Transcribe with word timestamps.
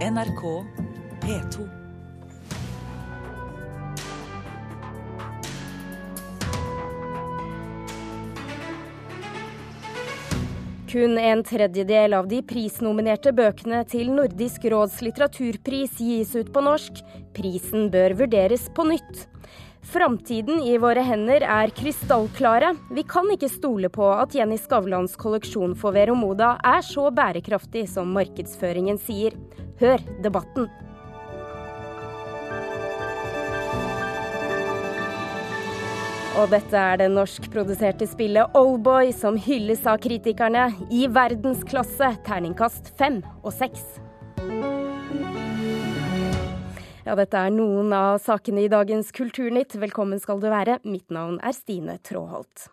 NRK 0.00 0.64
P2. 1.20 1.68
Kun 10.88 11.18
en 11.18 11.44
tredjedel 11.44 12.14
av 12.16 12.28
de 12.28 12.40
prisnominerte 12.40 13.34
bøkene 13.36 13.82
til 13.84 14.08
Nordisk 14.14 14.64
råds 14.72 15.02
litteraturpris 15.04 16.00
gis 16.00 16.32
ut 16.32 16.48
på 16.48 16.64
norsk. 16.64 17.04
Prisen 17.36 17.92
bør 17.92 18.16
vurderes 18.24 18.70
på 18.72 18.88
nytt. 18.88 19.26
Framtiden 19.92 20.62
i 20.64 20.78
våre 20.80 21.04
hender 21.04 21.44
er 21.44 21.76
krystallklare. 21.76 22.72
Vi 22.96 23.04
kan 23.04 23.28
ikke 23.36 23.52
stole 23.52 23.92
på 23.92 24.08
at 24.16 24.32
Jenny 24.32 24.56
Skavlans 24.56 25.20
kolleksjon 25.20 25.76
for 25.76 25.92
Vero 25.92 26.16
Moda 26.16 26.54
er 26.64 26.80
så 26.88 27.10
bærekraftig 27.12 27.84
som 27.92 28.16
markedsføringen 28.16 28.96
sier. 28.96 29.36
Hør 29.80 30.02
debatten. 30.20 30.66
Og 36.40 36.50
dette 36.52 36.76
er 36.78 36.98
det 37.00 37.08
norskproduserte 37.12 38.06
spillet 38.08 38.54
Oldboy 38.56 39.10
som 39.16 39.38
hylles 39.40 39.82
av 39.88 39.98
kritikerne 40.04 40.68
i 40.92 41.06
verdensklasse, 41.10 42.12
terningkast 42.28 42.92
fem 43.00 43.18
og 43.42 43.54
seks. 43.56 43.82
Ja, 47.04 47.16
dette 47.18 47.40
er 47.40 47.50
noen 47.50 47.92
av 47.96 48.20
sakene 48.22 48.66
i 48.66 48.70
dagens 48.70 49.10
Kulturnytt. 49.16 49.74
Velkommen 49.80 50.20
skal 50.22 50.44
du 50.44 50.50
være. 50.52 50.78
Mitt 50.84 51.08
navn 51.08 51.40
er 51.40 51.56
Stine 51.56 51.96
Tråholt. 52.06 52.68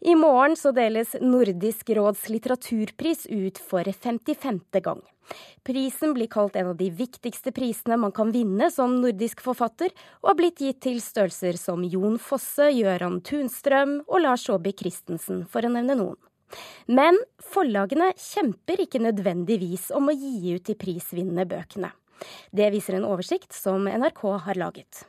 I 0.00 0.14
morgen 0.14 0.56
så 0.56 0.70
deles 0.72 1.16
Nordisk 1.20 1.90
råds 1.96 2.28
litteraturpris 2.30 3.26
ut 3.26 3.58
for 3.58 3.84
55. 3.92 4.60
gang. 4.82 5.02
Prisen 5.62 6.14
blir 6.14 6.30
kalt 6.30 6.56
en 6.56 6.70
av 6.70 6.76
de 6.78 6.88
viktigste 6.90 7.52
prisene 7.52 7.98
man 8.00 8.14
kan 8.16 8.30
vinne 8.32 8.70
som 8.72 8.94
nordisk 9.02 9.42
forfatter, 9.44 9.92
og 10.22 10.30
har 10.30 10.38
blitt 10.38 10.62
gitt 10.62 10.80
til 10.86 11.02
størrelser 11.04 11.58
som 11.60 11.82
Jon 11.84 12.16
Fosse, 12.22 12.70
Gøran 12.72 13.20
Tunstrøm 13.26 13.98
og 14.06 14.22
Lars 14.24 14.46
Saabye 14.48 14.78
Christensen, 14.78 15.44
for 15.50 15.66
å 15.66 15.72
nevne 15.74 15.98
noen. 15.98 16.16
Men 16.88 17.18
forlagene 17.44 18.14
kjemper 18.16 18.80
ikke 18.86 19.02
nødvendigvis 19.04 19.90
om 19.96 20.08
å 20.08 20.16
gi 20.16 20.54
ut 20.56 20.64
de 20.64 20.78
prisvinnende 20.80 21.44
bøkene. 21.50 21.92
Det 22.50 22.72
viser 22.72 22.96
en 22.96 23.06
oversikt 23.10 23.52
som 23.54 23.84
NRK 23.84 24.24
har 24.46 24.58
laget. 24.58 25.04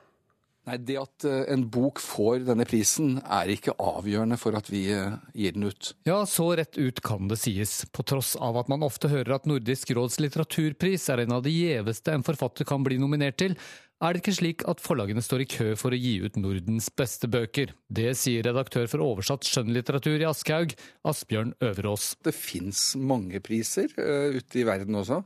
Nei, 0.69 0.77
Det 0.85 0.99
at 1.01 1.25
eh, 1.25 1.47
en 1.55 1.65
bok 1.71 1.97
får 2.03 2.45
denne 2.45 2.67
prisen 2.69 3.17
er 3.25 3.49
ikke 3.49 3.73
avgjørende 3.81 4.37
for 4.37 4.53
at 4.59 4.69
vi 4.69 4.83
eh, 4.93 5.17
gir 5.33 5.55
den 5.55 5.65
ut. 5.71 5.93
Ja, 6.05 6.21
så 6.29 6.51
rett 6.59 6.77
ut 6.77 7.01
kan 7.05 7.29
det 7.31 7.39
sies. 7.41 7.81
På 7.89 8.05
tross 8.05 8.35
av 8.37 8.59
at 8.61 8.69
man 8.69 8.85
ofte 8.85 9.09
hører 9.09 9.39
at 9.39 9.49
Nordisk 9.49 9.95
råds 9.97 10.19
litteraturpris 10.21 11.09
er 11.09 11.23
en 11.25 11.39
av 11.39 11.45
de 11.45 11.55
gjeveste 11.55 12.13
en 12.13 12.25
forfatter 12.27 12.69
kan 12.69 12.85
bli 12.85 12.99
nominert 13.01 13.39
til, 13.41 13.57
er 13.99 14.15
det 14.15 14.21
ikke 14.21 14.35
slik 14.37 14.61
at 14.69 14.79
forlagene 14.79 15.19
står 15.23 15.41
i 15.43 15.47
kø 15.49 15.73
for 15.79 15.91
å 15.91 15.97
gi 15.99 16.13
ut 16.23 16.37
Nordens 16.39 16.87
beste 16.95 17.27
bøker. 17.27 17.73
Det 17.91 18.13
sier 18.15 18.45
redaktør 18.47 18.87
for 18.87 19.03
oversatt 19.03 19.43
skjønnlitteratur 19.47 20.21
i 20.21 20.27
Aschehoug, 20.29 20.75
Asbjørn 21.09 21.51
Øverås. 21.67 22.13
Det 22.23 22.31
fins 22.37 22.93
mange 22.95 23.41
priser 23.43 23.91
uh, 23.97 24.37
ute 24.37 24.61
i 24.61 24.63
verden 24.69 25.01
også. 25.01 25.19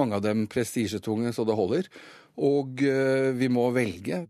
Mange 0.00 0.16
av 0.16 0.24
dem 0.24 0.46
prestisjetunge 0.48 1.34
så 1.36 1.44
det 1.44 1.58
holder. 1.58 1.90
Og 2.40 2.80
uh, 2.88 3.36
vi 3.36 3.52
må 3.52 3.68
velge. 3.76 4.24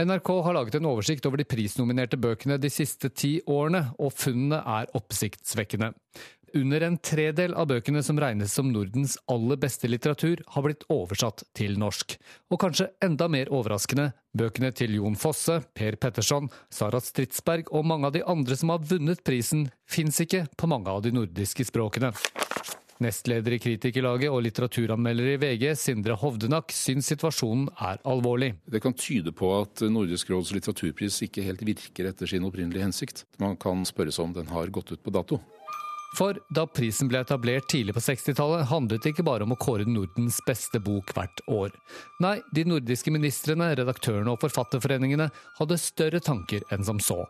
NRK 0.00 0.28
har 0.42 0.54
laget 0.56 0.78
en 0.78 0.86
oversikt 0.88 1.26
over 1.28 1.36
de 1.36 1.44
prisnominerte 1.44 2.16
bøkene 2.16 2.56
de 2.56 2.70
siste 2.72 3.10
ti 3.12 3.34
årene, 3.44 3.90
og 4.00 4.14
funnene 4.16 4.62
er 4.64 4.88
oppsiktsvekkende. 4.96 5.90
Under 6.56 6.84
en 6.86 6.96
tredel 7.00 7.52
av 7.56 7.68
bøkene 7.68 8.00
som 8.04 8.16
regnes 8.20 8.54
som 8.56 8.70
Nordens 8.72 9.18
aller 9.32 9.60
beste 9.60 9.88
litteratur, 9.88 10.40
har 10.54 10.64
blitt 10.64 10.86
oversatt 10.92 11.44
til 11.56 11.76
norsk. 11.80 12.16
Og 12.48 12.60
kanskje 12.64 12.88
enda 13.04 13.28
mer 13.28 13.52
overraskende, 13.52 14.14
bøkene 14.32 14.72
til 14.76 14.96
Jon 14.96 15.16
Fosse, 15.16 15.58
Per 15.76 16.00
Petterson, 16.00 16.48
Sara 16.72 17.00
Stridsberg 17.00 17.68
og 17.68 17.84
mange 17.88 18.08
av 18.08 18.16
de 18.16 18.24
andre 18.24 18.56
som 18.56 18.72
har 18.72 18.84
vunnet 18.84 19.20
prisen, 19.28 19.68
fins 19.84 20.24
ikke 20.24 20.46
på 20.56 20.72
mange 20.72 20.88
av 20.88 21.04
de 21.04 21.12
nordiske 21.12 21.68
språkene. 21.68 22.14
Nestleder 23.02 23.56
i 23.56 23.60
Kritikerlaget 23.62 24.30
og 24.30 24.42
litteraturanmelder 24.46 25.32
i 25.32 25.38
VG, 25.42 25.64
Sindre 25.78 26.16
Hovdenak, 26.18 26.72
syns 26.74 27.10
situasjonen 27.12 27.68
er 27.82 28.02
alvorlig. 28.08 28.52
Det 28.64 28.82
kan 28.84 28.94
tyde 28.94 29.34
på 29.34 29.50
at 29.58 29.82
Nordisk 29.90 30.30
råds 30.32 30.52
litteraturpris 30.56 31.22
ikke 31.26 31.44
helt 31.46 31.64
virker 31.66 32.10
etter 32.12 32.30
sin 32.30 32.46
opprinnelige 32.46 32.86
hensikt. 32.86 33.24
Man 33.42 33.58
kan 33.60 33.84
spørre 33.88 34.14
om 34.22 34.34
den 34.36 34.50
har 34.52 34.70
gått 34.74 34.94
ut 34.94 35.02
på 35.02 35.14
dato. 35.14 35.40
For 36.12 36.36
da 36.52 36.66
prisen 36.68 37.08
ble 37.08 37.22
etablert 37.24 37.70
tidlig 37.72 37.94
på 37.96 38.02
60-tallet, 38.04 38.66
handlet 38.68 39.04
det 39.04 39.14
ikke 39.14 39.24
bare 39.24 39.46
om 39.46 39.54
å 39.54 39.60
kåre 39.60 39.86
Nordens 39.88 40.42
beste 40.44 40.80
bok 40.84 41.14
hvert 41.16 41.40
år. 41.48 41.72
Nei, 42.20 42.34
de 42.52 42.66
nordiske 42.68 43.12
ministrene, 43.14 43.70
redaktørene 43.78 44.34
og 44.34 44.42
forfatterforeningene 44.42 45.30
hadde 45.56 45.80
større 45.80 46.20
tanker 46.20 46.66
enn 46.74 46.84
som 46.84 47.00
så. 47.00 47.22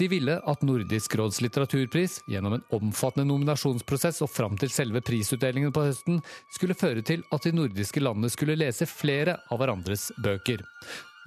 De 0.00 0.08
ville 0.08 0.38
at 0.40 0.64
Nordisk 0.64 1.18
råds 1.20 1.42
litteraturpris, 1.44 2.22
gjennom 2.32 2.56
en 2.56 2.66
omfattende 2.80 3.28
nominasjonsprosess 3.28 4.22
og 4.24 4.32
fram 4.32 4.56
til 4.60 4.72
selve 4.72 5.04
prisutdelingen 5.04 5.74
på 5.76 5.84
høsten, 5.90 6.22
skulle 6.56 6.78
føre 6.78 7.04
til 7.04 7.26
at 7.28 7.44
de 7.44 7.52
nordiske 7.52 8.00
landene 8.00 8.32
skulle 8.32 8.56
lese 8.56 8.88
flere 8.88 9.36
av 9.52 9.60
hverandres 9.60 10.08
bøker. 10.24 10.64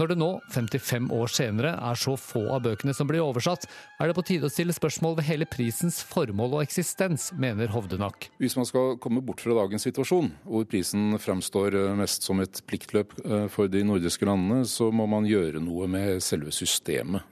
Når 0.02 0.10
det 0.10 0.16
nå, 0.18 0.28
55 0.50 1.12
år 1.14 1.30
senere, 1.30 1.72
er 1.78 1.98
så 2.02 2.16
få 2.18 2.48
av 2.56 2.64
bøkene 2.66 2.96
som 2.98 3.06
blir 3.06 3.22
oversatt, 3.22 3.68
er 4.02 4.10
det 4.10 4.16
på 4.18 4.24
tide 4.26 4.48
å 4.50 4.54
stille 4.54 4.74
spørsmål 4.74 5.20
ved 5.20 5.28
hele 5.28 5.46
prisens 5.46 6.00
formål 6.10 6.56
og 6.58 6.64
eksistens, 6.64 7.28
mener 7.38 7.70
Hovdenak. 7.70 8.32
Hvis 8.42 8.58
man 8.58 8.66
skal 8.66 8.98
komme 9.04 9.22
bort 9.22 9.44
fra 9.46 9.54
dagens 9.60 9.86
situasjon, 9.86 10.32
hvor 10.50 10.66
prisen 10.66 11.14
fremstår 11.22 11.78
eh, 11.78 11.92
mest 12.00 12.26
som 12.26 12.42
et 12.42 12.64
pliktløp 12.66 13.14
eh, 13.22 13.46
for 13.54 13.70
de 13.70 13.84
nordiske 13.86 14.26
landene, 14.26 14.66
så 14.66 14.90
må 14.90 15.06
man 15.12 15.30
gjøre 15.30 15.62
noe 15.62 15.86
med 15.86 16.26
selve 16.26 16.56
systemet. 16.58 17.30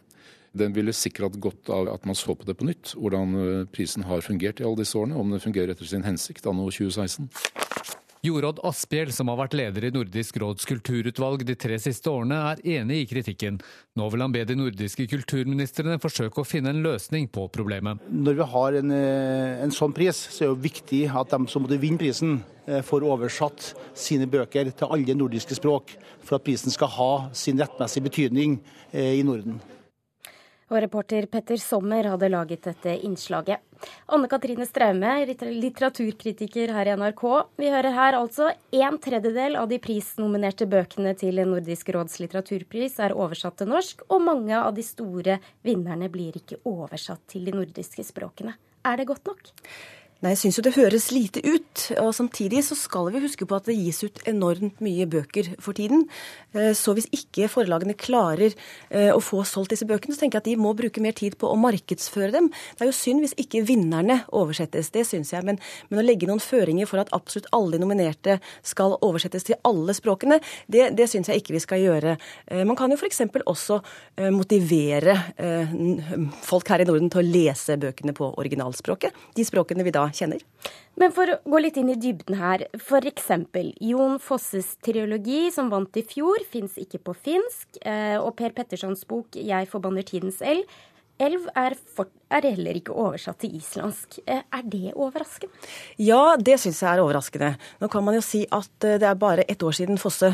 Den 0.54 0.76
ville 0.76 0.94
sikkert 0.94 1.32
hatt 1.32 1.42
godt 1.42 1.74
av 1.74 1.90
at 1.96 2.06
man 2.06 2.18
så 2.20 2.36
på 2.38 2.46
det 2.46 2.60
på 2.60 2.68
nytt, 2.70 2.94
hvordan 2.94 3.38
eh, 3.42 3.66
prisen 3.74 4.06
har 4.06 4.22
fungert 4.22 4.62
i 4.62 4.70
alle 4.70 4.84
disse 4.84 5.02
årene, 5.02 5.18
om 5.18 5.34
den 5.34 5.42
fungerer 5.42 5.74
etter 5.74 5.90
sin 5.90 6.06
hensikt 6.06 6.46
anno 6.46 6.70
2016. 6.70 7.32
Jorodd 8.22 8.60
Asphjell, 8.62 9.10
som 9.10 9.32
har 9.32 9.40
vært 9.40 9.56
leder 9.58 9.88
i 9.88 9.90
Nordisk 9.96 10.36
råds 10.44 10.68
kulturutvalg 10.70 11.42
de 11.42 11.56
tre 11.58 11.80
siste 11.82 12.06
årene, 12.12 12.38
er 12.52 12.60
enig 12.78 13.00
i 13.02 13.08
kritikken. 13.10 13.58
Nå 13.98 14.10
vil 14.14 14.22
han 14.22 14.36
be 14.36 14.44
de 14.46 14.54
nordiske 14.60 15.08
kulturministrene 15.10 15.98
forsøke 16.04 16.44
å 16.44 16.46
finne 16.46 16.70
en 16.70 16.84
løsning 16.86 17.26
på 17.34 17.48
problemet. 17.50 17.98
Når 18.14 18.38
vi 18.38 18.48
har 18.54 18.78
en, 18.78 18.92
eh, 18.92 19.64
en 19.64 19.74
sånn 19.74 19.96
pris, 19.98 20.14
så 20.30 20.46
er 20.46 20.54
det 20.54 20.70
viktig 20.70 21.10
at 21.10 21.32
de 21.32 21.48
som 21.48 21.66
måtte 21.66 21.82
vinne 21.82 21.98
prisen, 21.98 22.44
eh, 22.68 22.84
får 22.84 23.02
oversatt 23.02 23.74
sine 23.96 24.28
bøker 24.28 24.70
til 24.70 24.88
alle 24.88 25.18
nordiske 25.18 25.58
språk, 25.58 25.98
for 26.22 26.36
at 26.36 26.44
prisen 26.44 26.70
skal 26.70 26.90
ha 26.90 27.30
sin 27.34 27.58
rettmessige 27.58 28.04
betydning 28.06 28.60
eh, 28.94 29.18
i 29.18 29.24
Norden. 29.24 29.60
Og 30.72 30.80
reporter 30.80 31.26
Petter 31.28 31.60
Sommer 31.60 32.08
hadde 32.14 32.30
laget 32.32 32.64
dette 32.64 32.94
innslaget. 33.04 33.60
Anne 34.08 34.30
Katrine 34.32 34.64
Straume, 34.64 35.10
litteraturkritiker 35.28 36.72
her 36.72 36.88
i 36.88 36.96
NRK. 36.96 37.24
Vi 37.60 37.72
hører 37.74 37.96
her 37.98 38.16
altså 38.16 38.48
en 38.78 39.00
tredjedel 39.04 39.58
av 39.60 39.68
de 39.68 39.82
prisnominerte 39.84 40.70
bøkene 40.72 41.12
til 41.20 41.44
Nordisk 41.44 41.92
råds 41.92 42.22
litteraturpris 42.24 43.00
er 43.04 43.18
oversatt 43.18 43.60
til 43.60 43.72
norsk, 43.74 44.06
og 44.08 44.24
mange 44.24 44.56
av 44.56 44.72
de 44.78 44.86
store 44.86 45.42
vinnerne 45.68 46.08
blir 46.14 46.40
ikke 46.40 46.62
oversatt 46.70 47.26
til 47.34 47.50
de 47.50 47.56
nordiske 47.58 48.06
språkene. 48.08 48.56
Er 48.88 49.02
det 49.02 49.10
godt 49.12 49.28
nok? 49.28 49.52
Nei, 50.22 50.36
jeg 50.36 50.38
syns 50.38 50.58
jo 50.60 50.64
det 50.68 50.76
høres 50.76 51.08
lite 51.10 51.42
ut. 51.42 51.80
Og 51.98 52.12
samtidig 52.14 52.60
så 52.68 52.76
skal 52.78 53.08
vi 53.10 53.24
huske 53.24 53.48
på 53.50 53.58
at 53.58 53.66
det 53.66 53.74
gis 53.74 54.04
ut 54.06 54.20
enormt 54.30 54.78
mye 54.86 55.08
bøker 55.10 55.48
for 55.58 55.74
tiden. 55.74 56.04
Eh, 56.54 56.76
så 56.78 56.94
hvis 56.94 57.08
ikke 57.10 57.48
forlagene 57.50 57.96
klarer 57.98 58.54
eh, 58.54 59.10
å 59.10 59.18
få 59.18 59.42
solgt 59.50 59.74
disse 59.74 59.88
bøkene, 59.90 60.14
så 60.14 60.22
tenker 60.22 60.38
jeg 60.38 60.44
at 60.44 60.50
de 60.52 60.62
må 60.62 60.76
bruke 60.78 61.02
mer 61.02 61.16
tid 61.18 61.40
på 61.42 61.50
å 61.50 61.58
markedsføre 61.58 62.30
dem. 62.36 62.52
Det 62.78 62.86
er 62.86 62.92
jo 62.92 62.98
synd 63.00 63.26
hvis 63.26 63.34
ikke 63.42 63.64
vinnerne 63.66 64.20
oversettes, 64.30 64.92
det 64.94 65.08
syns 65.10 65.34
jeg. 65.34 65.48
Men, 65.48 65.58
men, 65.90 66.04
å 66.04 66.06
legge 66.06 66.30
noen 66.30 66.44
føringer 66.44 66.92
for 66.92 67.02
at 67.02 67.10
absolutt 67.18 67.50
alle 67.58 67.80
de 67.80 67.82
nominerte 67.82 68.38
skal 68.62 69.00
oversettes 69.02 69.50
til 69.50 69.58
alle 69.66 69.98
språkene, 69.98 70.38
det, 70.70 70.92
det 71.02 71.10
syns 71.10 71.32
jeg 71.34 71.42
ikke 71.42 71.58
vi 71.58 71.64
skal 71.66 71.82
gjøre. 71.82 72.14
Eh, 72.46 72.62
man 72.70 72.78
kan 72.78 72.94
jo 72.94 73.00
f.eks. 73.02 73.24
også 73.42 73.82
motivere 74.36 75.16
folk 76.46 76.70
her 76.70 76.84
i 76.84 76.86
Norden 76.86 77.10
til 77.10 77.24
å 77.24 77.26
lese 77.26 77.74
bøkene 77.82 78.14
på 78.14 78.28
originalspråket. 78.38 79.18
De 79.34 79.46
språkene 79.48 79.82
vi 79.88 79.98
da 79.98 80.11
kjenner. 80.16 80.44
Men 81.00 81.14
for 81.16 81.32
å 81.32 81.38
gå 81.48 81.62
litt 81.64 81.78
inn 81.80 81.90
i 81.94 81.98
dybden 81.98 82.38
her, 82.38 82.66
f.eks. 82.78 83.30
Jon 83.80 84.18
Fosses 84.22 84.76
triologi, 84.84 85.46
som 85.54 85.72
vant 85.72 85.98
i 85.98 86.04
fjor, 86.06 86.44
fins 86.52 86.76
ikke 86.82 87.00
på 87.02 87.16
finsk. 87.28 87.80
Eh, 87.82 88.18
og 88.20 88.36
Per 88.38 88.54
Pettersons 88.58 89.06
bok 89.08 89.36
'Jeg 89.36 89.70
forbanner 89.72 90.04
tidens 90.04 90.42
eld' 90.42 90.68
elv 91.22 91.48
er, 91.58 91.76
for, 91.96 92.10
er, 92.34 92.46
heller 92.50 92.78
ikke 92.80 92.96
oversatt 92.98 93.42
til 93.44 93.54
islandsk. 93.58 94.20
Eh, 94.26 94.42
er 94.42 94.64
det 94.72 94.94
overraskende? 94.96 95.70
Ja, 96.02 96.36
det 96.38 96.58
syns 96.62 96.82
jeg 96.84 96.90
er 96.90 97.02
overraskende. 97.04 97.52
Nå 97.82 97.90
kan 97.94 98.06
man 98.06 98.18
jo 98.18 98.24
si 98.26 98.44
at 98.50 98.88
eh, 98.88 98.98
det 99.02 99.08
er 99.08 99.20
bare 99.22 99.46
ett 99.52 99.64
år 99.66 99.76
siden 99.78 100.00
Fosse 100.02 100.32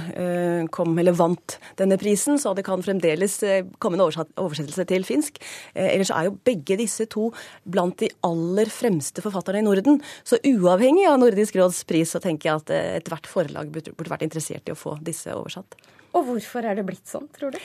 kom, 0.73 0.93
eller 0.99 1.15
vant 1.17 1.57
denne 1.79 1.97
prisen, 1.99 2.39
så 2.39 2.53
det 2.55 2.65
kan 2.67 2.83
fremdeles 2.83 3.39
komme 3.83 3.97
en 3.97 4.05
oversettelse 4.05 4.85
til 4.89 5.05
finsk. 5.07 5.41
Ellers 5.75 6.11
er 6.13 6.29
jo 6.29 6.37
begge 6.47 6.77
disse 6.79 7.07
to 7.11 7.29
blant 7.63 7.97
de 8.01 8.09
aller 8.25 8.71
fremste 8.71 9.23
forfatterne 9.25 9.61
i 9.61 9.67
Norden. 9.67 10.01
Så 10.27 10.39
uavhengig 10.47 11.07
av 11.09 11.19
Nordisk 11.21 11.57
råds 11.59 11.83
pris, 11.89 12.13
så 12.13 12.23
tenker 12.23 12.49
jeg 12.49 12.63
at 12.63 12.73
ethvert 13.01 13.29
forlag 13.29 13.71
burde 13.73 14.11
vært 14.11 14.25
interessert 14.27 14.69
i 14.69 14.75
å 14.75 14.79
få 14.79 14.97
disse 15.03 15.33
oversatt. 15.35 15.77
Og 16.15 16.25
hvorfor 16.31 16.65
er 16.65 16.77
det 16.77 16.87
blitt 16.87 17.07
sånn, 17.09 17.27
tror 17.35 17.53
du? 17.55 17.61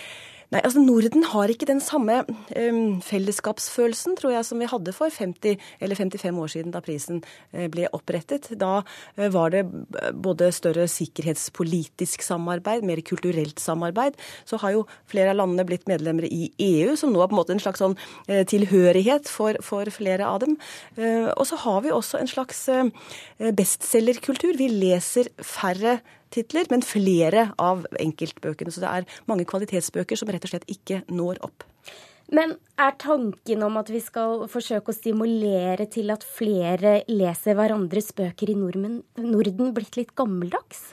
Nei, 0.52 0.60
altså 0.66 0.82
Norden 0.84 1.22
har 1.32 1.48
ikke 1.48 1.64
den 1.68 1.80
samme 1.80 2.18
um, 2.28 2.98
fellesskapsfølelsen 3.00 4.18
tror 4.18 4.34
jeg, 4.34 4.44
som 4.44 4.60
vi 4.60 4.68
hadde 4.68 4.92
for 4.92 5.08
50 5.08 5.56
eller 5.80 5.96
55 5.96 6.40
år 6.42 6.52
siden 6.52 6.74
da 6.74 6.82
prisen 6.84 7.22
uh, 7.54 7.64
ble 7.72 7.86
opprettet. 7.96 8.50
Da 8.60 8.82
uh, 8.82 9.28
var 9.32 9.54
det 9.54 9.62
både 10.12 10.50
større 10.52 10.84
sikkerhetspolitisk 10.92 12.26
samarbeid, 12.26 12.84
mer 12.84 13.00
kulturelt 13.00 13.64
samarbeid. 13.64 14.20
Så 14.44 14.60
har 14.60 14.76
jo 14.76 14.84
flere 15.08 15.32
av 15.32 15.40
landene 15.40 15.64
blitt 15.68 15.88
medlemmer 15.88 16.28
i 16.28 16.50
EU, 16.60 16.98
som 17.00 17.14
nå 17.14 17.24
er 17.24 17.32
på 17.32 17.38
en 17.38 17.40
måte 17.40 17.56
en 17.56 17.64
slags 17.64 17.80
sånn 17.80 17.96
uh, 17.96 18.42
tilhørighet 18.44 19.32
for, 19.32 19.56
for, 19.64 19.88
flere 19.92 20.28
av 20.28 20.42
dem. 20.44 20.54
og 21.36 21.42
så 21.48 21.56
har 21.64 21.80
vi 21.84 21.90
også 21.92 22.20
en 22.20 22.28
slags 22.30 22.60
bestselgerkultur. 23.58 24.54
Vi 24.56 24.68
leser 24.70 25.28
færre 25.44 25.98
titler, 26.34 26.68
men 26.72 26.84
flere 26.86 27.50
av 27.60 27.86
enkeltbøkene. 28.00 28.72
Så 28.72 28.84
det 28.84 28.90
er 28.90 29.20
mange 29.30 29.46
kvalitetsbøker 29.48 30.18
som 30.18 30.32
rett 30.32 30.46
og 30.46 30.54
slett 30.54 30.68
ikke 30.72 31.02
når 31.12 31.42
opp. 31.46 31.66
Men 32.32 32.54
er 32.80 32.94
tanken 33.00 33.64
om 33.66 33.74
at 33.76 33.90
vi 33.92 34.00
skal 34.00 34.46
forsøke 34.48 34.92
å 34.92 34.96
stimulere 34.96 35.84
til 35.92 36.12
at 36.14 36.24
flere 36.24 37.02
leser 37.10 37.58
hverandres 37.58 38.12
bøker 38.16 38.52
i 38.52 38.56
Norden 38.56 39.74
blitt 39.76 39.98
litt 39.98 40.14
gammeldags? 40.16 40.86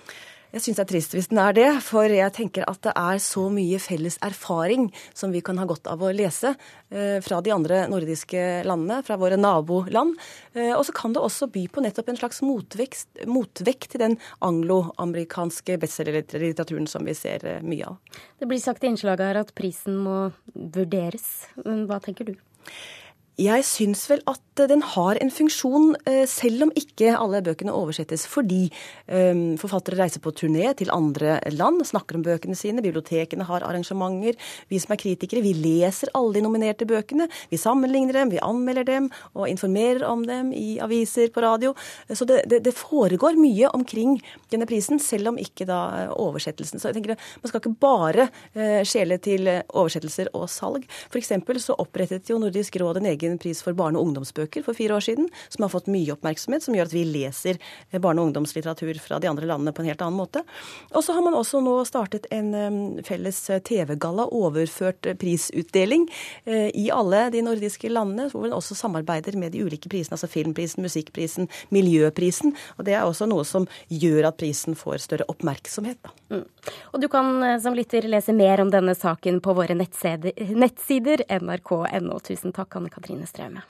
Jeg 0.50 0.64
syns 0.64 0.80
det 0.80 0.82
er 0.82 0.90
trist 0.90 1.12
hvis 1.14 1.28
den 1.30 1.40
er 1.44 1.54
det, 1.54 1.68
for 1.86 2.10
jeg 2.10 2.34
tenker 2.34 2.66
at 2.66 2.80
det 2.82 2.94
er 2.98 3.20
så 3.22 3.44
mye 3.54 3.78
felles 3.82 4.16
erfaring 4.26 4.88
som 5.14 5.30
vi 5.30 5.44
kan 5.46 5.60
ha 5.62 5.68
godt 5.70 5.86
av 5.92 6.02
å 6.02 6.10
lese 6.16 6.56
eh, 6.90 7.20
fra 7.22 7.38
de 7.46 7.54
andre 7.54 7.84
nordiske 7.92 8.64
landene, 8.66 9.04
fra 9.06 9.20
våre 9.22 9.38
naboland. 9.38 10.16
Eh, 10.58 10.74
og 10.74 10.82
så 10.88 10.96
kan 10.98 11.14
det 11.14 11.22
også 11.22 11.52
by 11.54 11.68
på 11.70 11.84
nettopp 11.86 12.10
en 12.10 12.18
slags 12.18 12.42
motvekst, 12.42 13.12
motvekt 13.30 13.92
til 13.94 14.02
den 14.02 14.18
angloamerikanske 14.46 15.78
bestselgerlitteraturen 15.84 16.90
som 16.90 17.06
vi 17.06 17.14
ser 17.18 17.46
eh, 17.46 17.62
mye 17.62 17.92
av. 17.92 18.18
Det 18.42 18.50
blir 18.50 18.64
sagt 18.64 18.82
i 18.82 18.90
innslaget 18.90 19.30
her 19.30 19.44
at 19.44 19.54
prisen 19.54 20.02
må 20.02 20.32
vurderes. 20.56 21.30
Hva 21.62 22.02
tenker 22.02 22.34
du? 22.34 22.40
Jeg 23.40 23.64
syns 23.64 24.02
vel 24.10 24.20
at 24.28 24.42
den 24.68 24.82
har 24.84 25.16
en 25.22 25.30
funksjon, 25.32 25.94
eh, 26.06 26.26
selv 26.28 26.66
om 26.66 26.72
ikke 26.76 27.14
alle 27.16 27.40
bøkene 27.46 27.72
oversettes. 27.72 28.26
Fordi 28.28 28.66
um, 29.08 29.56
forfattere 29.56 29.96
reiser 30.02 30.20
på 30.20 30.34
turné 30.36 30.74
til 30.76 30.92
andre 30.92 31.38
land, 31.54 31.80
snakker 31.88 32.18
om 32.18 32.26
bøkene 32.26 32.58
sine, 32.60 32.84
bibliotekene 32.84 33.48
har 33.48 33.64
arrangementer. 33.64 34.36
Vi 34.68 34.80
som 34.84 34.92
er 34.92 35.00
kritikere, 35.00 35.44
vi 35.46 35.54
leser 35.56 36.12
alle 36.18 36.36
de 36.36 36.44
nominerte 36.44 36.88
bøkene. 36.90 37.30
Vi 37.52 37.62
sammenligner 37.62 38.20
dem, 38.20 38.34
vi 38.34 38.42
anmelder 38.44 38.88
dem 38.90 39.08
og 39.34 39.48
informerer 39.48 40.04
om 40.10 40.26
dem 40.28 40.52
i 40.52 40.76
aviser, 40.84 41.32
på 41.32 41.44
radio. 41.46 41.72
Så 42.12 42.26
det, 42.28 42.42
det, 42.52 42.62
det 42.66 42.76
foregår 42.76 43.40
mye 43.40 43.70
omkring 43.72 44.18
denne 44.52 44.68
prisen, 44.68 45.00
selv 45.00 45.32
om 45.32 45.40
ikke 45.40 45.68
da 45.70 45.80
eh, 46.02 46.14
oversettelsen. 46.20 46.82
Så 46.82 46.90
jeg 46.90 47.00
tenker 47.00 47.16
Man 47.40 47.50
skal 47.50 47.62
ikke 47.62 47.80
bare 47.80 48.28
skjele 48.88 49.16
til 49.24 49.48
oversettelser 49.48 50.30
og 50.36 50.50
salg. 50.52 50.84
F.eks. 51.08 51.32
så 51.64 51.76
opprettet 51.80 52.30
jo 52.30 52.40
Nordisk 52.42 52.76
råd 52.82 53.00
en 53.00 53.10
egen 53.14 53.29
egen 53.30 53.42
pris 53.42 53.62
for 53.64 53.78
barne- 53.78 54.00
og 54.00 54.10
ungdomsbøker 54.10 54.66
for 54.66 54.74
fire 54.78 54.98
år 54.98 55.06
siden, 55.06 55.30
som 55.50 55.64
har 55.64 55.74
fått 55.74 55.88
mye 55.88 56.14
oppmerksomhet, 56.14 56.64
som 56.64 56.76
gjør 56.76 56.90
at 56.90 56.94
vi 56.94 57.06
leser 57.06 57.60
barne- 57.92 58.22
og 58.22 58.30
ungdomslitteratur 58.30 59.00
fra 59.00 59.20
de 59.20 59.30
andre 59.30 59.46
landene 59.46 59.74
på 59.74 59.82
en 59.84 59.90
helt 59.90 60.02
annen 60.02 60.20
måte. 60.20 60.44
Og 60.92 61.04
så 61.04 61.14
har 61.14 61.22
man 61.22 61.38
også 61.38 61.62
nå 61.64 61.86
startet 61.86 62.26
en 62.32 63.02
felles 63.04 63.40
TV-galla, 63.64 64.28
overført 64.32 65.08
prisutdeling, 65.20 66.08
eh, 66.46 66.70
i 66.74 66.90
alle 66.92 67.30
de 67.30 67.42
nordiske 67.42 67.90
landene, 67.90 68.30
hvor 68.30 68.42
man 68.42 68.54
også 68.54 68.76
samarbeider 68.76 69.38
med 69.38 69.52
de 69.52 69.64
ulike 69.64 69.90
prisene, 69.90 70.18
altså 70.18 70.28
filmprisen, 70.28 70.84
musikkprisen, 70.84 71.50
miljøprisen. 71.70 72.56
Og 72.78 72.86
det 72.86 72.96
er 72.96 73.06
også 73.06 73.28
noe 73.30 73.46
som 73.46 73.68
gjør 73.90 74.30
at 74.30 74.38
prisen 74.38 74.76
får 74.76 75.04
større 75.06 75.28
oppmerksomhet. 75.30 75.98
Mm. 76.30 76.46
Og 76.94 77.02
du 77.02 77.08
kan 77.08 77.44
eh, 77.44 77.60
som 77.60 77.76
lytter 77.76 78.08
lese 78.08 78.34
mer 78.34 78.62
om 78.62 78.72
denne 78.72 78.96
saken 78.96 79.40
på 79.42 79.54
våre 79.54 79.76
nettsider, 79.76 80.34
nettsider 80.56 81.26
nrk.no. 81.40 82.20
Tusen 82.20 82.54
takk, 82.56 82.76
Anne 82.76 82.90
Katrine. 82.90 83.19
Trine 83.20 83.28
Straume. 83.28 83.62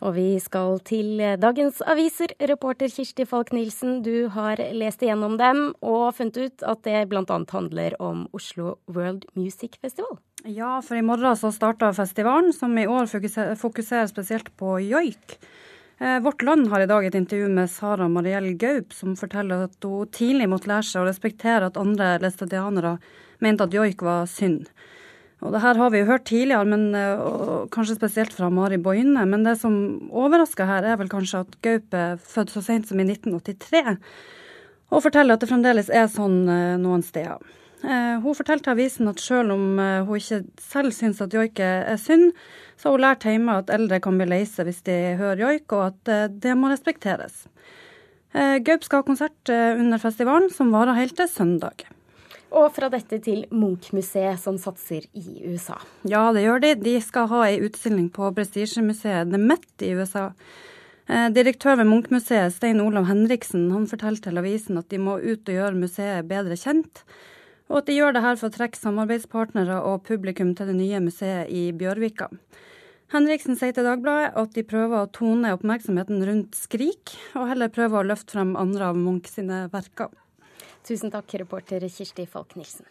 Og 0.00 0.14
vi 0.16 0.38
skal 0.40 0.78
til 0.88 1.20
dagens 1.42 1.82
aviser. 1.84 2.32
Reporter 2.48 2.88
Kirsti 2.88 3.26
Falk 3.28 3.52
Nilsen, 3.52 4.00
du 4.02 4.30
har 4.32 4.56
lest 4.72 5.02
igjennom 5.04 5.36
dem 5.36 5.74
og 5.84 6.14
funnet 6.16 6.38
ut 6.40 6.64
at 6.64 6.80
det 6.88 7.04
bl.a. 7.10 7.24
handler 7.52 7.98
om 8.00 8.24
Oslo 8.32 8.78
World 8.88 9.28
Music 9.36 9.76
Festival. 9.76 10.16
Ja, 10.48 10.78
for 10.80 10.96
i 10.96 11.04
morgen 11.04 11.36
så 11.36 11.52
starter 11.52 11.92
festivalen, 11.92 12.54
som 12.56 12.72
i 12.80 12.88
år 12.88 13.12
fokuserer 13.60 14.08
spesielt 14.08 14.48
på 14.56 14.78
joik. 14.80 15.36
Eh, 16.00 16.20
Vårt 16.20 16.42
Land 16.42 16.68
har 16.68 16.80
i 16.80 16.86
dag 16.86 17.06
et 17.06 17.14
intervju 17.14 17.48
med 17.48 17.70
Sara 17.70 18.08
Mariell 18.08 18.54
Gaup, 18.54 18.92
som 18.92 19.16
forteller 19.20 19.66
at 19.66 19.84
hun 19.84 20.08
tidlig 20.08 20.46
måtte 20.48 20.70
lære 20.70 20.86
seg 20.88 21.02
å 21.02 21.08
respektere 21.10 21.68
at 21.68 21.76
andre 21.76 22.14
læstadianere 22.22 22.94
mente 23.44 23.66
at 23.66 23.76
joik 23.76 24.00
var 24.06 24.24
synd. 24.30 24.70
Og 25.44 25.52
det 25.52 25.60
her 25.60 25.76
har 25.76 25.92
vi 25.92 26.00
jo 26.00 26.08
hørt 26.08 26.24
tidligere, 26.24 26.64
men, 26.64 26.94
eh, 26.94 27.68
kanskje 27.68 27.98
spesielt 27.98 28.32
fra 28.32 28.48
Mari 28.48 28.78
Boine. 28.78 29.26
Men 29.28 29.44
det 29.44 29.58
som 29.60 30.08
overrasker 30.10 30.64
her, 30.64 30.84
er 30.84 30.96
vel 30.96 31.08
kanskje 31.08 31.40
at 31.40 31.60
Gaup 31.60 31.92
er 31.92 32.16
født 32.16 32.48
så 32.48 32.62
sent 32.64 32.88
som 32.88 32.98
i 32.98 33.04
1983, 33.04 33.98
og 34.90 35.02
forteller 35.02 35.34
at 35.34 35.40
det 35.40 35.50
fremdeles 35.50 35.90
er 35.90 36.08
sånn 36.08 36.48
eh, 36.48 36.78
noen 36.78 37.02
steder. 37.02 37.36
Hun 37.80 38.36
fortalte 38.36 38.66
til 38.66 38.74
avisen 38.74 39.08
at 39.08 39.20
selv 39.24 39.54
om 39.54 39.78
hun 40.04 40.18
ikke 40.18 40.42
selv 40.60 40.92
syns 40.92 41.22
at 41.24 41.32
joik 41.32 41.62
er 41.64 41.96
synd, 41.96 42.34
så 42.80 42.88
har 42.88 42.96
hun 42.96 43.04
lært 43.04 43.26
hjemme 43.28 43.54
at 43.60 43.70
eldre 43.74 44.00
kan 44.00 44.16
bli 44.16 44.26
lei 44.30 44.40
seg 44.48 44.68
hvis 44.70 44.84
de 44.88 44.96
hører 45.20 45.42
joik, 45.44 45.72
og 45.76 45.82
at 45.90 46.10
eh, 46.12 46.28
det 46.32 46.56
må 46.56 46.70
respekteres. 46.70 47.42
Eh, 48.32 48.56
Gaup 48.64 48.86
skal 48.86 49.02
ha 49.02 49.06
konsert 49.06 49.52
eh, 49.52 49.74
under 49.76 50.00
festivalen, 50.00 50.48
som 50.54 50.72
varer 50.72 50.96
helt 50.96 51.18
til 51.18 51.28
søndag. 51.28 51.84
Og 52.50 52.70
fra 52.74 52.88
dette 52.90 53.20
til 53.22 53.44
Munch-museet, 53.52 54.40
som 54.40 54.56
satser 54.58 55.04
i 55.12 55.42
USA. 55.44 55.76
Ja, 56.08 56.30
det 56.34 56.46
gjør 56.46 56.64
de. 56.64 56.72
De 56.80 56.94
skal 57.04 57.28
ha 57.30 57.44
ei 57.50 57.60
utstilling 57.62 58.08
på 58.14 58.32
prestisjemuseet 58.34 59.28
The 59.30 59.38
Met 59.38 59.84
i 59.86 59.92
USA. 59.94 60.30
Direktør 61.34 61.76
ved 61.78 61.88
Munch-museet, 61.90 62.54
Stein 62.54 62.80
Olav 62.82 63.08
Henriksen, 63.08 63.68
han 63.74 63.86
forteller 63.90 64.22
til 64.24 64.40
avisen 64.40 64.78
at 64.78 64.88
de 64.90 64.98
må 65.02 65.16
ut 65.18 65.42
og 65.42 65.56
gjøre 65.56 65.78
museet 65.78 66.26
bedre 66.30 66.58
kjent 66.58 67.04
og 67.70 67.80
at 67.80 67.88
de 67.88 67.94
gjør 67.94 68.16
det 68.16 68.24
her 68.24 68.36
for 68.36 68.50
å 68.50 68.54
trekke 68.54 68.78
samarbeidspartnere 68.80 69.78
og 69.86 70.02
publikum 70.08 70.52
til 70.58 70.72
det 70.72 70.76
nye 70.80 71.00
museet 71.04 71.52
i 71.54 71.70
Bjørvika. 71.70 72.26
Henriksen 73.14 73.56
sier 73.58 73.74
til 73.74 73.86
Dagbladet 73.86 74.34
at 74.38 74.52
de 74.54 74.66
prøver 74.66 75.00
å 75.00 75.10
tone 75.14 75.54
oppmerksomheten 75.56 76.22
rundt 76.26 76.58
Skrik, 76.58 77.14
og 77.38 77.48
heller 77.50 77.72
prøver 77.74 78.02
å 78.02 78.08
løfte 78.10 78.36
frem 78.36 78.52
andre 78.58 78.90
av 78.90 78.98
Munch 78.98 79.30
sine 79.30 79.64
verker. 79.72 80.10
Tusen 80.86 81.14
takk, 81.14 81.34
reporter 81.42 81.86
Kirsti 81.90 82.26
Falk 82.30 82.54
Nilsen. 82.58 82.86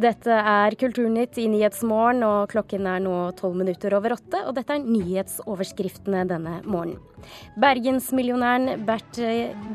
Dette 0.00 0.32
er 0.32 0.74
Kulturnytt 0.80 1.36
i 1.42 1.44
Nyhetsmorgen, 1.50 2.22
og 2.24 2.48
klokken 2.52 2.86
er 2.88 3.02
nå 3.04 3.16
tolv 3.36 3.58
minutter 3.58 3.92
over 3.98 4.14
åtte. 4.14 4.38
Og 4.48 4.54
dette 4.56 4.72
er 4.78 4.86
nyhetsoverskriftene 4.86 6.22
denne 6.30 6.54
morgenen. 6.64 7.02
Bergensmillionæren 7.60 8.86